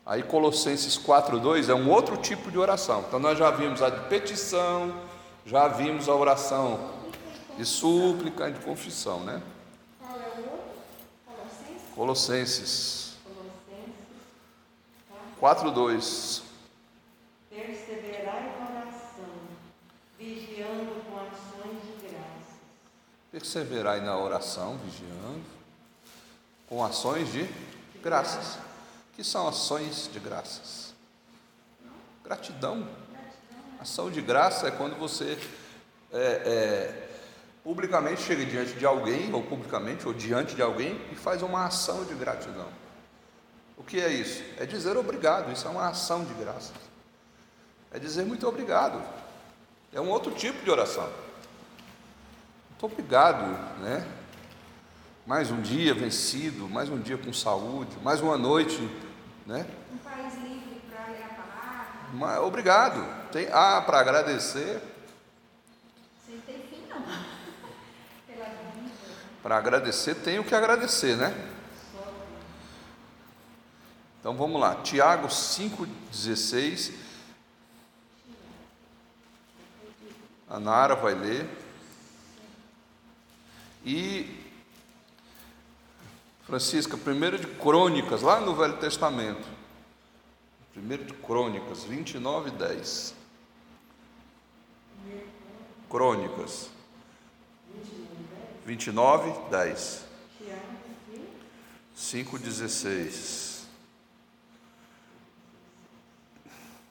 Aí 0.06 0.24
Colossenses 0.24 0.98
4:2 0.98 1.70
é 1.70 1.76
um 1.76 1.90
outro 1.90 2.16
tipo 2.18 2.50
de 2.50 2.58
oração. 2.58 3.04
Então 3.08 3.20
nós 3.20 3.38
já 3.38 3.52
vimos 3.52 3.82
a 3.82 3.90
de 3.90 4.08
petição, 4.08 4.96
já 5.46 5.68
vimos 5.68 6.08
a 6.08 6.16
oração 6.16 6.92
de 7.58 7.66
súplica 7.66 8.50
e 8.50 8.54
de 8.54 8.60
confissão, 8.60 9.20
né? 9.22 9.42
Colossenses 11.94 13.18
4:2 15.40 16.44
Perseverai 23.32 24.02
na 24.02 24.18
oração, 24.18 24.78
vigiando, 24.78 25.42
com 26.68 26.84
ações 26.84 27.32
de 27.32 27.50
graças. 28.04 28.58
Que 29.14 29.24
são 29.24 29.48
ações 29.48 30.10
de 30.12 30.20
graças? 30.20 30.94
Gratidão. 32.24 32.88
Ação 33.80 34.12
de 34.12 34.22
graça 34.22 34.68
é 34.68 34.72
quando 34.72 34.98
você 34.98 35.38
é, 36.12 36.20
é, 36.20 37.10
publicamente 37.64 38.22
chega 38.22 38.46
diante 38.46 38.74
de 38.74 38.86
alguém, 38.86 39.34
ou 39.34 39.42
publicamente, 39.44 40.06
ou 40.06 40.14
diante 40.14 40.54
de 40.54 40.62
alguém, 40.62 41.00
e 41.12 41.16
faz 41.16 41.42
uma 41.42 41.66
ação 41.66 42.04
de 42.04 42.14
gratidão. 42.14 42.68
O 43.78 43.84
que 43.84 44.00
é 44.00 44.10
isso? 44.10 44.44
É 44.58 44.66
dizer 44.66 44.98
obrigado, 44.98 45.52
isso 45.52 45.66
é 45.68 45.72
uma 45.72 45.88
ação 45.88 46.26
de 46.26 46.34
graças. 46.34 46.74
É 47.92 47.98
dizer 47.98 48.26
muito 48.26 48.48
obrigado. 48.48 49.02
É 49.94 50.00
um 50.00 50.10
outro 50.10 50.32
tipo 50.34 50.64
de 50.64 50.70
oração. 50.70 51.10
Muito 52.82 52.94
obrigado, 52.94 53.46
né? 53.80 54.08
Mais 55.24 55.52
um 55.52 55.62
dia 55.62 55.94
vencido, 55.94 56.68
mais 56.68 56.90
um 56.90 57.00
dia 57.00 57.16
com 57.16 57.32
saúde, 57.32 57.96
mais 58.02 58.22
uma 58.22 58.40
noite, 58.40 58.80
né? 59.46 59.68
Um 59.94 59.98
país 59.98 60.34
livre 60.38 60.82
para 60.90 61.14
ler 61.14 61.24
a 61.24 61.28
palavra. 61.28 61.88
Mas, 62.12 62.40
obrigado. 62.40 63.30
Tem, 63.32 63.48
ah, 63.52 63.84
para 63.86 64.00
agradecer. 64.00 64.82
Sem 66.26 66.40
ter 66.40 66.68
fim, 66.72 66.88
não. 66.90 67.04
Para 69.44 69.58
agradecer, 69.58 70.16
tenho 70.16 70.44
que 70.44 70.56
agradecer, 70.56 71.16
né? 71.16 71.32
Então 74.20 74.36
vamos 74.36 74.60
lá. 74.60 74.78
Tiago 74.78 75.28
5,16. 75.28 76.94
A 80.50 80.60
Nara 80.60 80.96
vai 80.96 81.14
ler. 81.14 81.61
E 83.84 84.40
Francisca, 86.44 86.98
primeiro 86.98 87.40
de 87.40 87.48
Crônicas, 87.48 88.22
lá 88.22 88.40
no 88.42 88.56
Velho 88.56 88.78
Testamento. 88.78 89.48
Primeiro 90.74 91.06
de 91.06 91.14
Crônicas, 91.14 91.84
29 91.84 92.52
10. 92.52 93.16
Crônicas. 95.90 96.70
29, 98.66 99.50
10. 99.50 100.12
5, 101.96 102.40
16. 102.40 103.68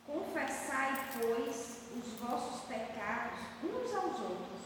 Confessai, 0.07 1.09
pois, 1.21 1.79
os 1.97 2.13
vossos 2.21 2.61
pecados 2.63 3.39
uns 3.65 3.95
aos 3.95 4.21
outros, 4.21 4.61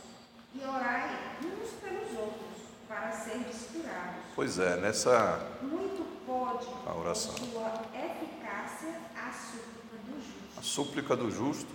e 0.54 0.60
orai 0.64 1.38
uns 1.42 1.70
pelos 1.80 2.18
outros, 2.18 2.62
para 2.86 3.10
serdes 3.12 3.68
curados. 3.72 4.23
Pois 4.34 4.58
é, 4.58 4.76
nessa 4.76 5.38
Muito 5.62 6.04
pode, 6.26 6.66
A 6.86 6.94
oração. 6.94 7.32
sua 7.36 7.72
eficácia, 7.94 9.00
a 9.16 9.32
súplica 9.32 9.96
do 10.04 10.16
justo. 10.16 10.58
a 10.58 10.62
súplica 10.62 11.16
do 11.16 11.30
justo, 11.30 11.74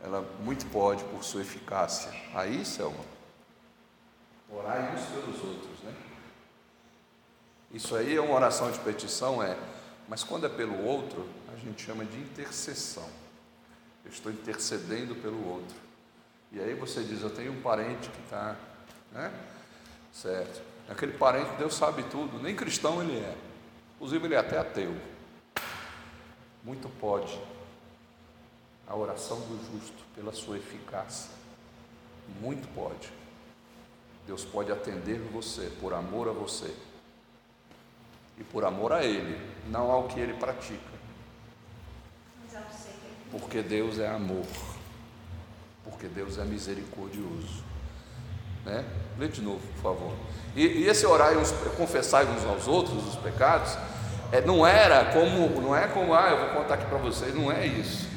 ela 0.00 0.20
muito 0.40 0.66
pode 0.66 1.02
por 1.04 1.24
sua 1.24 1.40
eficácia. 1.40 2.12
Aí, 2.32 2.64
Selma, 2.64 3.04
orai 4.50 4.94
uns 4.94 5.04
pelos 5.06 5.42
outros, 5.42 5.80
né? 5.82 5.94
Isso 7.72 7.96
aí 7.96 8.14
é 8.14 8.20
uma 8.20 8.34
oração 8.34 8.70
de 8.70 8.78
petição, 8.78 9.42
é, 9.42 9.58
mas 10.08 10.22
quando 10.22 10.46
é 10.46 10.48
pelo 10.48 10.80
outro, 10.84 11.28
a 11.52 11.56
gente 11.56 11.82
chama 11.82 12.04
de 12.04 12.18
intercessão. 12.18 13.08
Eu 14.04 14.12
estou 14.12 14.30
intercedendo 14.30 15.16
pelo 15.16 15.44
outro. 15.48 15.74
E 16.52 16.60
aí 16.60 16.74
você 16.74 17.02
diz, 17.02 17.20
eu 17.22 17.30
tenho 17.30 17.52
um 17.52 17.60
parente 17.62 18.08
que 18.10 18.20
está, 18.20 18.54
né? 19.10 19.32
Certo. 20.12 20.73
Aquele 20.88 21.12
parente, 21.12 21.50
Deus 21.56 21.74
sabe 21.74 22.02
tudo, 22.04 22.42
nem 22.42 22.54
cristão 22.54 23.02
ele 23.02 23.18
é. 23.18 23.36
Inclusive 23.96 24.26
ele 24.26 24.34
é 24.34 24.38
até 24.38 24.58
ateu. 24.58 24.94
Muito 26.62 26.88
pode 27.00 27.38
a 28.86 28.94
oração 28.94 29.40
do 29.40 29.72
justo 29.72 30.02
pela 30.14 30.32
sua 30.32 30.58
eficácia. 30.58 31.30
Muito 32.40 32.68
pode. 32.74 33.10
Deus 34.26 34.44
pode 34.44 34.72
atender 34.72 35.18
você 35.32 35.70
por 35.80 35.92
amor 35.92 36.28
a 36.28 36.32
você 36.32 36.74
e 38.38 38.44
por 38.44 38.64
amor 38.64 38.92
a 38.92 39.04
Ele, 39.04 39.38
não 39.68 39.90
ao 39.90 40.08
que 40.08 40.18
Ele 40.18 40.32
pratica, 40.34 40.94
porque 43.30 43.62
Deus 43.62 43.98
é 43.98 44.08
amor, 44.08 44.46
porque 45.84 46.06
Deus 46.06 46.38
é 46.38 46.44
misericordioso. 46.44 47.62
Né? 48.64 48.84
Lê 49.18 49.28
de 49.28 49.42
novo, 49.42 49.60
por 49.76 49.82
favor. 49.82 50.12
E, 50.56 50.64
e 50.64 50.88
esse 50.88 51.04
orar 51.06 51.32
e 51.32 51.70
confessar 51.76 52.24
uns 52.24 52.44
aos 52.44 52.66
outros 52.68 53.06
os 53.06 53.16
pecados, 53.16 53.76
é, 54.32 54.40
não 54.40 54.66
era 54.66 55.04
como, 55.06 55.60
não 55.60 55.76
é 55.76 55.86
como, 55.86 56.14
ah, 56.14 56.28
eu 56.30 56.38
vou 56.38 56.62
contar 56.62 56.74
aqui 56.74 56.86
para 56.86 56.98
vocês, 56.98 57.34
não 57.34 57.50
é 57.52 57.66
isso. 57.66 58.08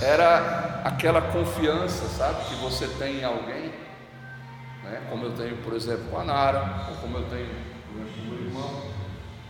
Era 0.00 0.82
aquela 0.84 1.22
confiança, 1.22 2.06
sabe, 2.16 2.44
que 2.46 2.54
você 2.56 2.88
tem 2.98 3.20
em 3.20 3.24
alguém, 3.24 3.72
né? 4.82 5.02
como 5.08 5.26
eu 5.26 5.32
tenho, 5.32 5.56
por 5.58 5.74
exemplo, 5.74 6.04
com 6.10 6.18
a 6.18 6.24
Nara, 6.24 6.88
ou 6.90 6.96
como 6.96 7.18
eu 7.18 7.24
tenho, 7.28 7.48
com 7.92 8.34
meu 8.34 8.46
irmão, 8.46 8.82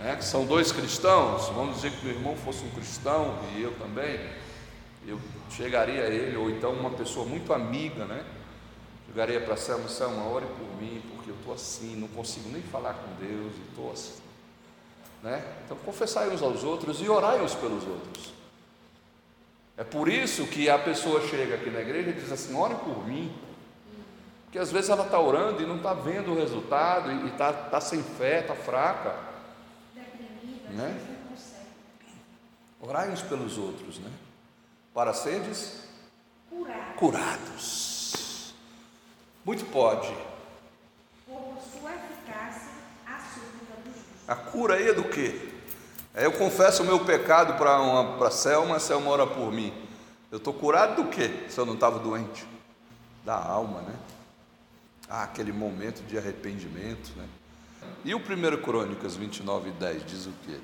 né? 0.00 0.16
que 0.16 0.24
são 0.24 0.44
dois 0.44 0.70
cristãos, 0.72 1.48
vamos 1.48 1.76
dizer 1.76 1.92
que 1.92 2.04
meu 2.04 2.14
irmão 2.14 2.36
fosse 2.36 2.64
um 2.64 2.70
cristão 2.70 3.38
e 3.56 3.62
eu 3.62 3.72
também, 3.78 4.20
eu 5.06 5.18
chegaria 5.50 6.02
a 6.02 6.08
ele, 6.08 6.36
ou 6.36 6.50
então 6.50 6.72
uma 6.72 6.90
pessoa 6.90 7.24
muito 7.24 7.52
amiga, 7.52 8.04
né? 8.04 8.22
Chegaria 9.06 9.40
para 9.40 9.56
Selma, 9.56 9.88
Selma, 9.88 10.26
ore 10.26 10.46
por 10.46 10.80
mim, 10.80 11.02
porque 11.14 11.30
eu 11.30 11.34
estou 11.34 11.54
assim, 11.54 11.96
não 11.96 12.08
consigo 12.08 12.48
nem 12.48 12.62
falar 12.62 12.94
com 12.94 13.24
Deus, 13.24 13.52
e 13.56 13.68
estou 13.68 13.92
assim. 13.92 14.22
Né? 15.22 15.42
Então, 15.64 15.76
confessai 15.78 16.30
uns 16.30 16.42
aos 16.42 16.64
outros 16.64 17.00
e 17.00 17.08
orai 17.08 17.40
uns 17.40 17.54
pelos 17.54 17.86
outros. 17.86 18.32
É 19.76 19.84
por 19.84 20.08
isso 20.08 20.46
que 20.46 20.68
a 20.68 20.78
pessoa 20.78 21.26
chega 21.28 21.54
aqui 21.54 21.70
na 21.70 21.80
igreja 21.80 22.10
e 22.10 22.12
diz 22.12 22.30
assim: 22.30 22.54
ore 22.54 22.74
por 22.76 23.06
mim. 23.06 23.32
Porque 24.44 24.58
às 24.58 24.70
vezes 24.70 24.90
ela 24.90 25.04
está 25.04 25.18
orando 25.18 25.62
e 25.62 25.66
não 25.66 25.76
está 25.76 25.94
vendo 25.94 26.32
o 26.32 26.34
resultado, 26.34 27.10
e 27.10 27.28
está 27.28 27.52
tá 27.52 27.80
sem 27.80 28.02
fé, 28.02 28.40
está 28.40 28.54
fraca. 28.54 29.16
Né? 30.70 31.00
Orai 32.80 33.10
uns 33.10 33.22
pelos 33.22 33.56
outros, 33.58 33.98
né? 33.98 34.10
Para 34.92 35.14
seres 35.14 35.84
Curar, 36.50 36.94
curados. 36.96 37.81
Muito 39.44 39.64
pode. 39.66 40.14
por 41.26 41.58
sua 41.60 41.92
eficácia, 41.94 42.68
a 43.06 43.18
súplica 43.18 43.74
do 43.84 43.92
justo. 43.92 44.04
A 44.28 44.36
cura 44.36 44.74
aí 44.74 44.88
é 44.88 44.94
do 44.94 45.04
quê? 45.04 45.50
É 46.14 46.26
eu 46.26 46.32
confesso 46.32 46.82
o 46.82 46.86
meu 46.86 47.04
pecado 47.04 47.54
para 47.54 47.80
uma 47.80 48.18
para 48.18 48.30
Selma, 48.30 48.76
a 48.76 48.80
Selma 48.80 49.10
ora 49.10 49.26
por 49.26 49.50
mim. 49.50 49.72
Eu 50.30 50.38
estou 50.38 50.52
curado 50.52 51.02
do 51.02 51.08
quê? 51.08 51.46
Se 51.48 51.58
eu 51.58 51.66
não 51.66 51.74
estava 51.74 51.98
doente? 51.98 52.46
Da 53.24 53.34
alma, 53.34 53.80
né? 53.82 53.94
Ah, 55.08 55.24
aquele 55.24 55.52
momento 55.52 56.02
de 56.06 56.16
arrependimento, 56.16 57.12
né? 57.16 57.28
E 58.04 58.14
o 58.14 58.18
1 58.18 58.62
Crônicas 58.62 59.16
29, 59.16 59.70
10 59.72 60.06
diz 60.06 60.26
o 60.26 60.32
quê? 60.44 60.58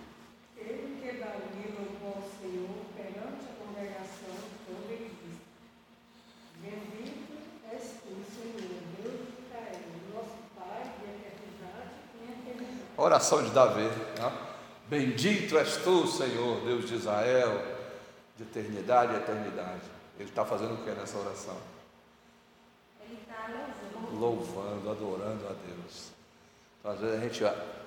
Ele 0.56 1.00
que 1.00 1.18
Davi 1.18 1.74
louvou 1.76 2.16
ao 2.16 2.22
Senhor 2.40 2.68
perante 2.96 3.44
a 3.44 3.64
congregação 3.64 4.34
toda 4.66 4.92
e 4.92 5.10
disse: 5.10 5.38
Bendito 6.62 7.36
és 7.70 7.82
tu, 8.02 8.16
Senhor, 8.34 8.72
Deus 8.96 9.20
de 9.20 9.46
Israel, 9.46 9.80
nosso 10.14 10.38
Pai 10.56 10.82
de 10.98 11.04
eternidade 11.04 11.94
em 12.20 12.32
eternidade. 12.32 12.88
Oração 13.08 13.42
de 13.42 13.48
Davi. 13.52 13.84
né? 14.18 14.32
Bendito 14.86 15.56
és 15.56 15.78
tu, 15.78 16.06
Senhor, 16.06 16.60
Deus 16.60 16.86
de 16.86 16.96
Israel, 16.96 17.58
de 18.36 18.42
eternidade 18.42 19.14
a 19.14 19.16
eternidade. 19.16 19.80
Ele 20.18 20.28
está 20.28 20.44
fazendo 20.44 20.74
o 20.74 20.84
que 20.84 20.90
nessa 20.90 21.16
oração? 21.16 21.56
Ele 23.00 23.18
está 23.18 23.48
louvando. 23.48 24.20
louvando, 24.20 24.90
adorando 24.90 25.46
a 25.46 25.54
Deus. 25.66 26.10
Então, 26.78 26.92
às 26.92 27.00
vezes 27.00 27.16
a 27.16 27.20
gente, 27.20 27.44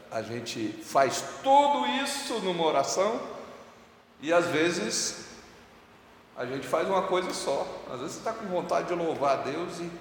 a 0.10 0.22
gente 0.24 0.72
faz 0.84 1.24
tudo 1.44 1.86
isso 2.04 2.40
numa 2.40 2.66
oração 2.66 3.22
e 4.22 4.34
às 4.34 4.48
vezes 4.48 5.28
a 6.36 6.48
gente 6.48 6.68
faz 6.68 6.88
uma 6.88 7.04
coisa 7.04 7.32
só. 7.32 7.68
Às 7.94 8.00
vezes 8.00 8.16
você 8.16 8.28
está 8.28 8.34
com 8.34 8.48
vontade 8.48 8.88
de 8.88 8.96
louvar 8.96 9.38
a 9.38 9.42
Deus 9.44 9.80
e, 9.82 9.92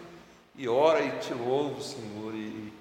e 0.57 0.67
ora 0.67 1.03
e 1.03 1.19
te 1.19 1.35
louvo, 1.35 1.83
Senhor, 1.83 2.35
e 2.35 2.73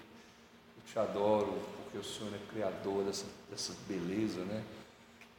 eu 0.77 0.83
te 0.85 0.97
adoro, 0.97 1.78
porque 1.89 1.97
o 1.97 2.03
Senhor 2.03 2.31
é 2.33 2.53
criador 2.53 3.03
dessa, 3.03 3.25
dessa 3.49 3.73
beleza, 3.87 4.41
né? 4.41 4.63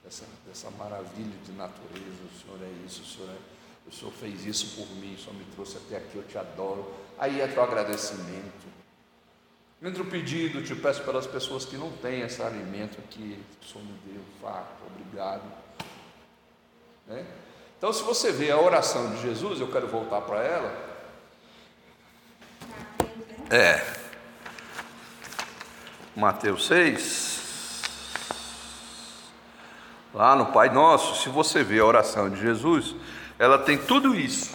Dessa, 0.02 0.24
dessa 0.46 0.70
maravilha 0.72 1.36
de 1.44 1.52
natureza. 1.52 2.24
O 2.24 2.40
Senhor 2.40 2.58
é 2.62 2.86
isso, 2.86 3.02
o 3.02 3.06
Senhor, 3.06 3.30
é, 3.30 3.88
o 3.88 3.92
Senhor 3.92 4.12
fez 4.12 4.44
isso 4.44 4.76
por 4.76 4.88
mim, 4.96 5.14
o 5.14 5.18
Senhor 5.18 5.34
me 5.34 5.44
trouxe 5.54 5.76
até 5.76 5.96
aqui, 5.98 6.16
eu 6.16 6.24
te 6.24 6.36
adoro. 6.36 6.92
Aí 7.18 7.40
entra 7.40 7.60
o 7.60 7.64
agradecimento. 7.64 8.68
Entra 9.82 10.02
o 10.02 10.06
pedido, 10.06 10.62
te 10.62 10.74
peço 10.74 11.02
pelas 11.04 11.26
pessoas 11.26 11.64
que 11.64 11.76
não 11.76 11.90
têm 11.98 12.20
esse 12.20 12.42
alimento 12.42 12.98
aqui, 12.98 13.42
o 13.62 13.64
Senhor 13.64 13.84
me 13.84 13.94
deu, 14.04 14.22
fato, 14.42 14.82
obrigado. 14.86 15.42
Né? 17.06 17.24
Então, 17.78 17.90
se 17.90 18.02
você 18.02 18.30
vê 18.30 18.50
a 18.50 18.60
oração 18.60 19.14
de 19.14 19.22
Jesus, 19.22 19.58
eu 19.58 19.70
quero 19.72 19.86
voltar 19.86 20.20
para 20.20 20.42
ela. 20.42 20.90
Mateus, 22.68 23.16
né? 23.48 23.56
É. 23.56 23.99
Mateus 26.20 26.66
6, 26.66 27.82
lá 30.12 30.36
no 30.36 30.52
Pai 30.52 30.68
Nosso, 30.68 31.22
se 31.22 31.30
você 31.30 31.64
vê 31.64 31.78
a 31.78 31.84
oração 31.86 32.28
de 32.28 32.38
Jesus, 32.38 32.94
ela 33.38 33.56
tem 33.58 33.78
tudo 33.78 34.14
isso 34.14 34.54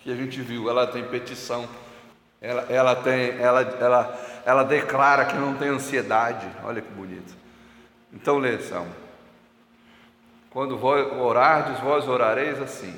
que 0.00 0.12
a 0.12 0.14
gente 0.14 0.42
viu, 0.42 0.68
ela 0.68 0.86
tem 0.86 1.02
petição, 1.02 1.66
ela, 2.42 2.60
ela 2.68 2.94
tem, 2.94 3.30
ela, 3.40 3.62
ela, 3.62 4.42
ela 4.44 4.64
declara 4.64 5.24
que 5.24 5.34
não 5.34 5.54
tem 5.54 5.68
ansiedade. 5.68 6.46
Olha 6.62 6.82
que 6.82 6.92
bonito. 6.92 7.34
Então 8.12 8.36
lê 8.36 8.58
Salmo. 8.58 8.94
Quando 10.50 10.76
vós 10.76 11.10
orardes, 11.10 11.80
vós 11.80 12.06
orareis 12.06 12.60
assim. 12.60 12.94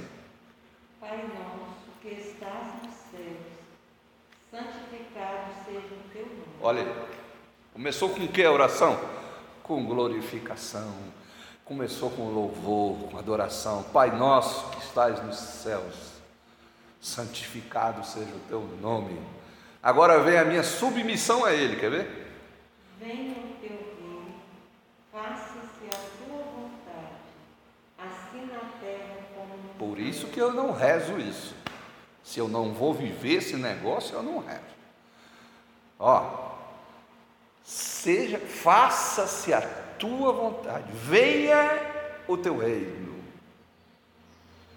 Pai 1.00 1.24
nosso 1.28 1.92
que 2.02 2.08
estás 2.08 2.82
nos 2.82 2.92
céus, 2.92 3.38
santificado 4.50 5.52
seja 5.64 5.94
o 5.94 6.10
teu 6.12 6.26
nome. 6.26 6.42
Olha, 6.60 7.15
começou 7.76 8.08
com 8.08 8.24
o 8.24 8.28
que 8.28 8.42
a 8.42 8.50
oração? 8.50 8.98
Com 9.62 9.84
glorificação. 9.84 10.94
Começou 11.62 12.10
com 12.10 12.30
louvor, 12.30 13.10
com 13.10 13.18
adoração. 13.18 13.82
Pai 13.92 14.16
nosso 14.16 14.70
que 14.70 14.82
estás 14.82 15.22
nos 15.22 15.36
céus, 15.36 15.94
santificado 17.02 18.02
seja 18.06 18.34
o 18.34 18.40
teu 18.48 18.62
nome. 18.80 19.20
Agora 19.82 20.20
vem 20.20 20.38
a 20.38 20.44
minha 20.44 20.62
submissão 20.62 21.44
a 21.44 21.52
Ele, 21.52 21.76
quer 21.76 21.90
ver? 21.90 22.32
Venha 22.98 23.32
o 23.32 23.56
teu 23.60 23.76
reino, 24.00 24.34
faça-se 25.12 25.86
a 25.86 26.24
tua 26.24 26.44
vontade, 26.44 27.20
assim 27.98 28.46
na 28.46 28.70
terra 28.80 29.18
como 29.34 29.54
no 29.54 29.74
Por 29.78 30.00
isso 30.00 30.28
que 30.28 30.40
eu 30.40 30.50
não 30.50 30.72
rezo 30.72 31.18
isso. 31.18 31.54
Se 32.24 32.38
eu 32.40 32.48
não 32.48 32.72
vou 32.72 32.94
viver 32.94 33.34
esse 33.34 33.54
negócio, 33.54 34.14
eu 34.14 34.22
não 34.22 34.38
rezo. 34.38 34.62
Ó, 35.98 36.45
seja, 38.06 38.38
faça-se 38.38 39.52
a 39.52 39.60
tua 39.98 40.32
vontade, 40.32 40.84
venha 40.92 41.76
o 42.28 42.36
teu 42.36 42.56
reino. 42.56 43.16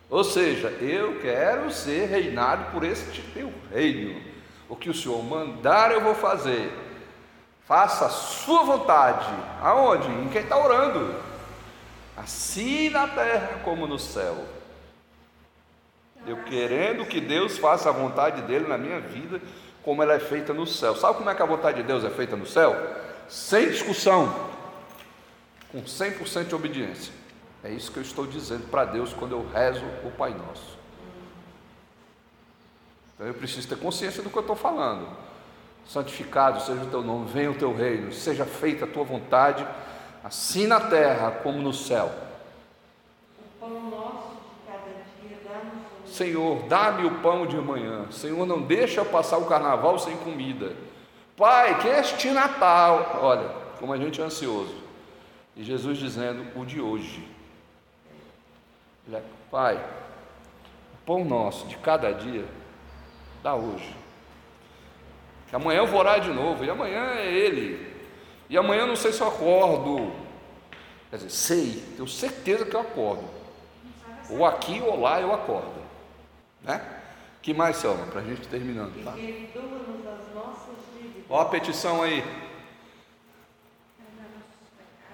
Ou 0.10 0.24
seja, 0.24 0.70
eu 0.82 1.20
quero 1.20 1.72
ser 1.72 2.08
reinado 2.08 2.72
por 2.72 2.84
esse 2.84 3.06
teu 3.22 3.54
reino. 3.72 4.20
O 4.68 4.76
que 4.76 4.90
o 4.90 4.94
Senhor 4.96 5.22
mandar, 5.22 5.92
eu 5.92 6.02
vou 6.02 6.16
fazer. 6.16 6.74
Faça 7.68 8.08
a 8.08 8.10
sua 8.10 8.64
vontade. 8.64 9.28
Aonde? 9.62 10.08
Em 10.08 10.30
quem 10.30 10.42
está 10.42 10.58
orando. 10.58 11.14
Assim 12.18 12.90
na 12.90 13.08
terra 13.08 13.60
como 13.64 13.86
no 13.86 14.00
céu. 14.00 14.44
Eu 16.26 16.38
querendo 16.46 17.06
que 17.06 17.22
Deus 17.22 17.60
faça 17.60 17.90
a 17.90 17.94
vontade 17.94 18.42
dele 18.42 18.68
na 18.68 18.78
minha 18.78 19.00
vida, 19.00 19.40
como 19.84 20.02
ela 20.02 20.16
é 20.16 20.20
feita 20.20 20.52
no 20.52 20.66
céu. 20.66 20.96
Sabe 20.96 21.20
como 21.20 21.30
é 21.30 21.36
que 21.36 21.44
a 21.44 21.46
vontade 21.46 21.78
de 21.78 21.84
Deus 21.84 22.04
é 22.04 22.10
feita 22.10 22.36
no 22.36 22.48
céu? 22.48 22.76
Sem 23.30 23.70
discussão, 23.70 24.50
com 25.72 25.84
100% 25.84 26.48
de 26.48 26.56
obediência. 26.56 27.14
É 27.64 27.70
isso 27.70 27.92
que 27.92 28.00
eu 28.00 28.04
estou 28.04 28.26
dizendo 28.26 28.68
para 28.72 28.86
Deus 28.86 29.14
quando 29.14 29.34
eu 29.34 29.48
rezo 29.54 29.86
o 30.04 30.10
Pai 30.12 30.34
Nosso. 30.34 30.80
Então 33.14 33.28
eu 33.28 33.34
preciso 33.34 33.68
ter 33.68 33.78
consciência 33.78 34.24
do 34.24 34.32
que 34.32 34.38
eu 34.38 34.42
estou 34.42 34.56
falando. 34.56 35.08
Santificado 35.86 36.62
seja 36.62 36.82
o 36.82 36.88
teu 36.88 37.04
nome, 37.04 37.30
venha 37.32 37.52
o 37.52 37.56
teu 37.56 37.76
reino, 37.76 38.12
seja 38.12 38.46
feita 38.46 38.86
a 38.86 38.88
tua 38.88 39.04
vontade, 39.04 39.68
assim 40.24 40.66
na 40.66 40.80
terra 40.80 41.30
como 41.30 41.62
no 41.62 41.74
céu. 41.74 42.12
O 43.40 43.60
pão 43.60 43.90
nosso 43.90 44.38
de 44.38 44.72
cada 44.72 45.04
dia 45.22 45.38
dá-nos. 45.44 46.16
Senhor, 46.16 46.64
dá-me 46.64 47.06
o 47.06 47.20
pão 47.22 47.46
de 47.46 47.58
amanhã. 47.58 48.10
Senhor, 48.10 48.46
não 48.46 48.62
deixa 48.62 49.02
eu 49.02 49.06
passar 49.06 49.38
o 49.38 49.46
carnaval 49.46 50.00
sem 50.00 50.18
comida. 50.18 50.74
Pai, 51.40 51.80
que 51.80 51.88
este 51.88 52.32
Natal, 52.32 53.18
olha, 53.22 53.48
como 53.80 53.94
a 53.94 53.98
gente 53.98 54.20
é 54.20 54.26
ansioso. 54.26 54.76
E 55.56 55.64
Jesus 55.64 55.98
dizendo, 55.98 56.46
o 56.60 56.66
de 56.66 56.82
hoje. 56.82 57.26
Ele, 59.08 59.22
Pai, 59.50 59.78
o 60.94 61.06
pão 61.06 61.24
nosso 61.24 61.66
de 61.68 61.78
cada 61.78 62.12
dia, 62.12 62.46
dá 63.42 63.56
hoje. 63.56 63.96
Que 65.48 65.56
amanhã 65.56 65.80
eu 65.80 65.88
vou 65.88 66.02
orar 66.02 66.20
de 66.20 66.30
novo, 66.30 66.66
e 66.66 66.70
amanhã 66.70 67.14
é 67.14 67.32
Ele. 67.32 67.90
E 68.50 68.58
amanhã 68.58 68.82
eu 68.82 68.88
não 68.88 68.98
sei 68.98 69.14
se 69.14 69.22
eu 69.22 69.30
acordo. 69.30 70.12
Quer 71.10 71.16
dizer, 71.16 71.30
sei, 71.30 71.84
tenho 71.96 72.08
certeza 72.08 72.66
que 72.66 72.76
eu 72.76 72.82
acordo. 72.82 73.24
Ou 74.30 74.46
aqui 74.46 74.82
ou 74.82 75.00
lá 75.00 75.22
eu 75.22 75.34
acordo. 75.34 75.80
Né? 76.62 77.00
que 77.42 77.54
mais, 77.54 77.78
Selma, 77.78 78.06
para 78.08 78.20
a 78.20 78.24
gente 78.24 78.46
terminando, 78.48 79.02
tá? 79.04 79.14
perdoa-nos 79.14 80.06
as 80.06 80.36
nossas. 80.36 80.79
Ó 81.30 81.40
a 81.40 81.46
petição 81.46 82.02
aí. 82.02 82.24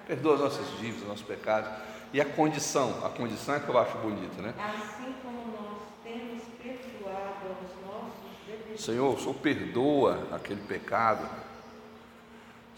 Perdoa 0.06 0.34
as 0.34 0.40
nossas 0.40 0.78
dívidas, 0.78 1.06
nossos 1.06 1.26
pecados. 1.26 1.70
E 2.12 2.20
a 2.20 2.24
condição, 2.24 3.04
a 3.04 3.10
condição 3.10 3.56
é 3.56 3.60
que 3.60 3.68
eu 3.68 3.78
acho 3.78 3.98
bonita, 3.98 4.40
né? 4.40 4.54
Assim 4.58 5.14
como 5.22 5.52
nós 5.52 5.82
temos 6.02 6.42
perdoado 6.62 7.48
aos 7.48 7.84
nossos 7.84 8.46
devedores. 8.46 8.80
Senhor, 8.80 9.14
o 9.14 9.18
Senhor 9.18 9.34
perdoa 9.34 10.28
aquele 10.32 10.62
pecado, 10.62 11.28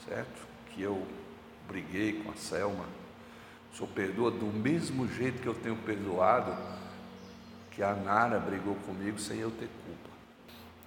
certo? 0.09 0.47
Que 0.71 0.83
eu 0.83 1.07
briguei 1.69 2.15
com 2.15 2.33
a 2.33 2.35
Selma. 2.35 2.87
O 3.73 3.77
Senhor 3.77 3.89
perdoa 3.91 4.31
do 4.31 4.47
mesmo 4.47 5.07
jeito 5.07 5.41
que 5.41 5.47
eu 5.47 5.55
tenho 5.55 5.77
perdoado 5.77 6.57
que 7.71 7.83
a 7.83 7.95
Nara 7.95 8.41
brigou 8.41 8.75
comigo 8.87 9.21
sem 9.21 9.39
eu 9.39 9.53
ter 9.53 9.69
culpa. 9.87 10.09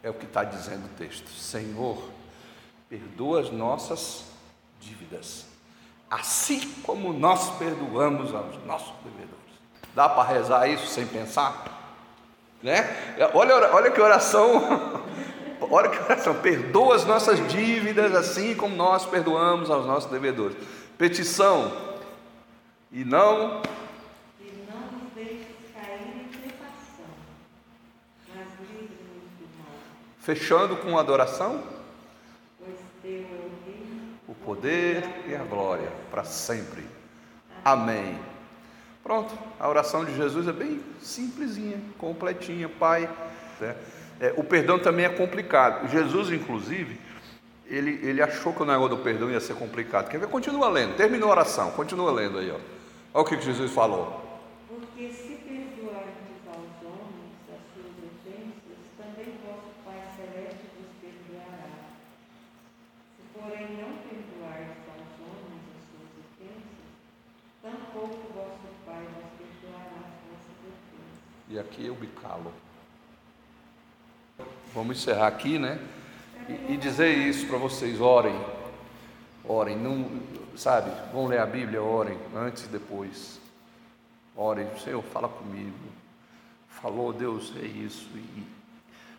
É 0.03 0.09
o 0.09 0.13
que 0.13 0.25
está 0.25 0.43
dizendo 0.43 0.87
o 0.87 0.97
texto. 0.97 1.29
Senhor, 1.29 2.09
perdoa 2.91 3.39
as 3.39 3.49
nossas 3.49 4.25
dívidas, 4.81 5.45
assim 6.09 6.59
como 6.83 7.13
nós 7.13 7.51
perdoamos 7.51 8.35
aos 8.35 8.61
nossos 8.65 8.93
devedores. 9.01 9.39
Dá 9.95 10.09
para 10.09 10.27
rezar 10.27 10.67
isso 10.67 10.87
sem 10.87 11.07
pensar? 11.07 11.95
Né? 12.61 13.15
Olha, 13.33 13.73
olha 13.73 13.91
que 13.91 14.01
oração, 14.01 15.01
olha 15.71 15.87
que 15.87 16.03
oração, 16.03 16.35
perdoa 16.41 16.95
as 16.95 17.05
nossas 17.05 17.39
dívidas 17.47 18.13
assim 18.13 18.53
como 18.55 18.75
nós 18.75 19.05
perdoamos 19.05 19.69
aos 19.71 19.85
nossos 19.85 20.11
devedores. 20.11 20.57
Petição, 20.97 21.71
e 22.91 23.05
não, 23.05 23.61
fechando 30.19 30.75
com 30.75 30.99
adoração, 30.99 31.63
Pois 32.63 32.77
teu 33.01 33.11
é 33.11 33.15
o 33.15 33.51
reino, 33.65 34.17
o 34.41 34.45
poder 34.45 35.03
e 35.27 35.35
a 35.35 35.43
glória 35.43 35.89
para 36.09 36.23
sempre. 36.23 36.83
Amém. 37.63 38.17
Pronto, 39.03 39.33
a 39.59 39.67
oração 39.67 40.05
de 40.05 40.15
Jesus 40.15 40.47
é 40.47 40.51
bem 40.53 40.81
simplesinha, 41.01 41.79
completinha, 41.97 42.69
Pai. 42.69 43.09
né? 43.59 43.75
É, 44.19 44.33
o 44.37 44.43
perdão 44.43 44.77
também 44.77 45.05
é 45.05 45.09
complicado. 45.09 45.87
Jesus, 45.89 46.31
inclusive, 46.31 46.99
ele, 47.65 47.99
ele 48.03 48.21
achou 48.21 48.53
que 48.53 48.61
o 48.61 48.65
negócio 48.65 48.95
do 48.95 49.03
perdão 49.03 49.31
ia 49.31 49.39
ser 49.39 49.55
complicado. 49.55 50.09
Quer 50.09 50.19
ver? 50.19 50.27
Continua 50.27 50.69
lendo, 50.69 50.95
terminou 50.95 51.29
a 51.29 51.31
oração, 51.31 51.71
continua 51.71 52.11
lendo 52.11 52.37
aí. 52.37 52.51
Ó. 52.51 52.57
Olha 53.13 53.23
o 53.23 53.25
que 53.25 53.41
Jesus 53.41 53.71
falou. 53.71 54.21
porque 54.69 55.09
se 55.11 55.33
perdoardes 55.41 56.37
aos 56.47 56.85
homens 56.85 57.33
as 57.49 57.63
suas 57.73 57.95
ofensas, 57.97 58.81
também 58.95 59.33
vosso 59.43 59.71
Pai 59.83 60.03
Celeste 60.15 60.69
vos 60.77 60.91
perdoará. 61.01 61.97
Se, 63.17 63.23
porém, 63.33 63.67
não 63.81 63.91
perdoardes 64.05 64.85
aos 64.85 65.11
homens 65.17 65.65
as 65.75 65.83
suas 65.89 66.11
ofensas, 66.21 66.87
tampouco 67.63 68.21
vosso 68.35 68.69
Pai 68.85 69.01
vos 69.01 69.27
perdoará 69.39 69.97
as 69.97 70.15
vossas 70.29 70.59
ofensas. 70.61 71.40
E 71.51 71.59
aqui 71.59 71.85
eu 71.85 71.95
me 71.97 72.07
calo. 72.07 72.49
Vamos 74.73 74.97
encerrar 74.97 75.27
aqui, 75.27 75.59
né? 75.59 75.85
E, 76.47 76.73
e 76.73 76.77
dizer 76.77 77.09
isso 77.09 77.45
para 77.45 77.57
vocês: 77.57 77.99
orem, 77.99 78.33
orem, 79.43 79.75
não, 79.75 80.21
sabe? 80.55 80.89
Vão 81.11 81.27
ler 81.27 81.39
a 81.39 81.45
Bíblia, 81.45 81.83
orem, 81.83 82.17
antes 82.33 82.63
e 82.63 82.67
depois. 82.69 83.37
Orem, 84.33 84.65
Senhor, 84.79 85.03
fala 85.03 85.27
comigo. 85.27 85.75
Falou, 86.69 87.11
Deus, 87.11 87.51
é 87.61 87.65
isso. 87.65 88.07
E, 88.15 88.47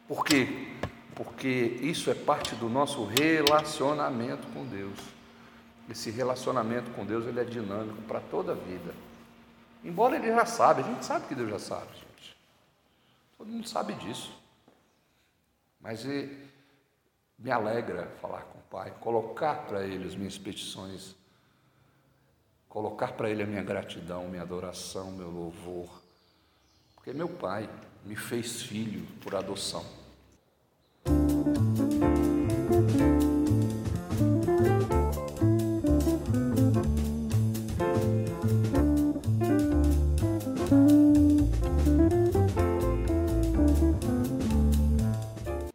por 0.09 0.25
quê? 0.25 0.69
Porque 1.15 1.79
isso 1.83 2.11
é 2.11 2.15
parte 2.15 2.55
do 2.55 2.71
nosso 2.71 3.05
relacionamento 3.05 4.49
com 4.55 4.65
Deus. 4.65 4.99
Esse 5.91 6.11
relacionamento 6.11 6.91
com 6.93 7.05
Deus 7.05 7.27
ele 7.27 7.41
é 7.41 7.45
dinâmico 7.45 8.01
para 8.09 8.21
toda 8.21 8.53
a 8.53 8.55
vida. 8.55 8.95
Embora 9.85 10.17
ele 10.17 10.29
já 10.29 10.47
sabe, 10.47 10.81
a 10.81 10.85
gente 10.85 11.05
sabe 11.05 11.27
que 11.27 11.35
Deus 11.35 11.51
já 11.51 11.59
sabe. 11.59 12.12
Todo 13.43 13.51
mundo 13.51 13.69
sabe 13.69 13.95
disso. 13.95 14.33
Mas 15.81 16.05
me 17.37 17.51
alegra 17.51 18.07
falar 18.21 18.43
com 18.43 18.61
o 18.61 18.63
Pai, 18.71 18.93
colocar 19.01 19.67
para 19.67 19.85
Ele 19.85 20.07
as 20.07 20.15
minhas 20.15 20.39
petições, 20.39 21.17
colocar 22.69 23.15
para 23.15 23.29
Ele 23.29 23.43
a 23.43 23.47
minha 23.47 23.65
gratidão, 23.65 24.29
minha 24.29 24.43
adoração, 24.43 25.11
meu 25.11 25.29
louvor. 25.29 25.91
Porque 26.95 27.13
meu 27.13 27.29
Pai 27.29 27.69
me 28.05 28.15
fez 28.15 28.63
filho 28.63 29.05
por 29.21 29.35
adoção. 29.35 29.85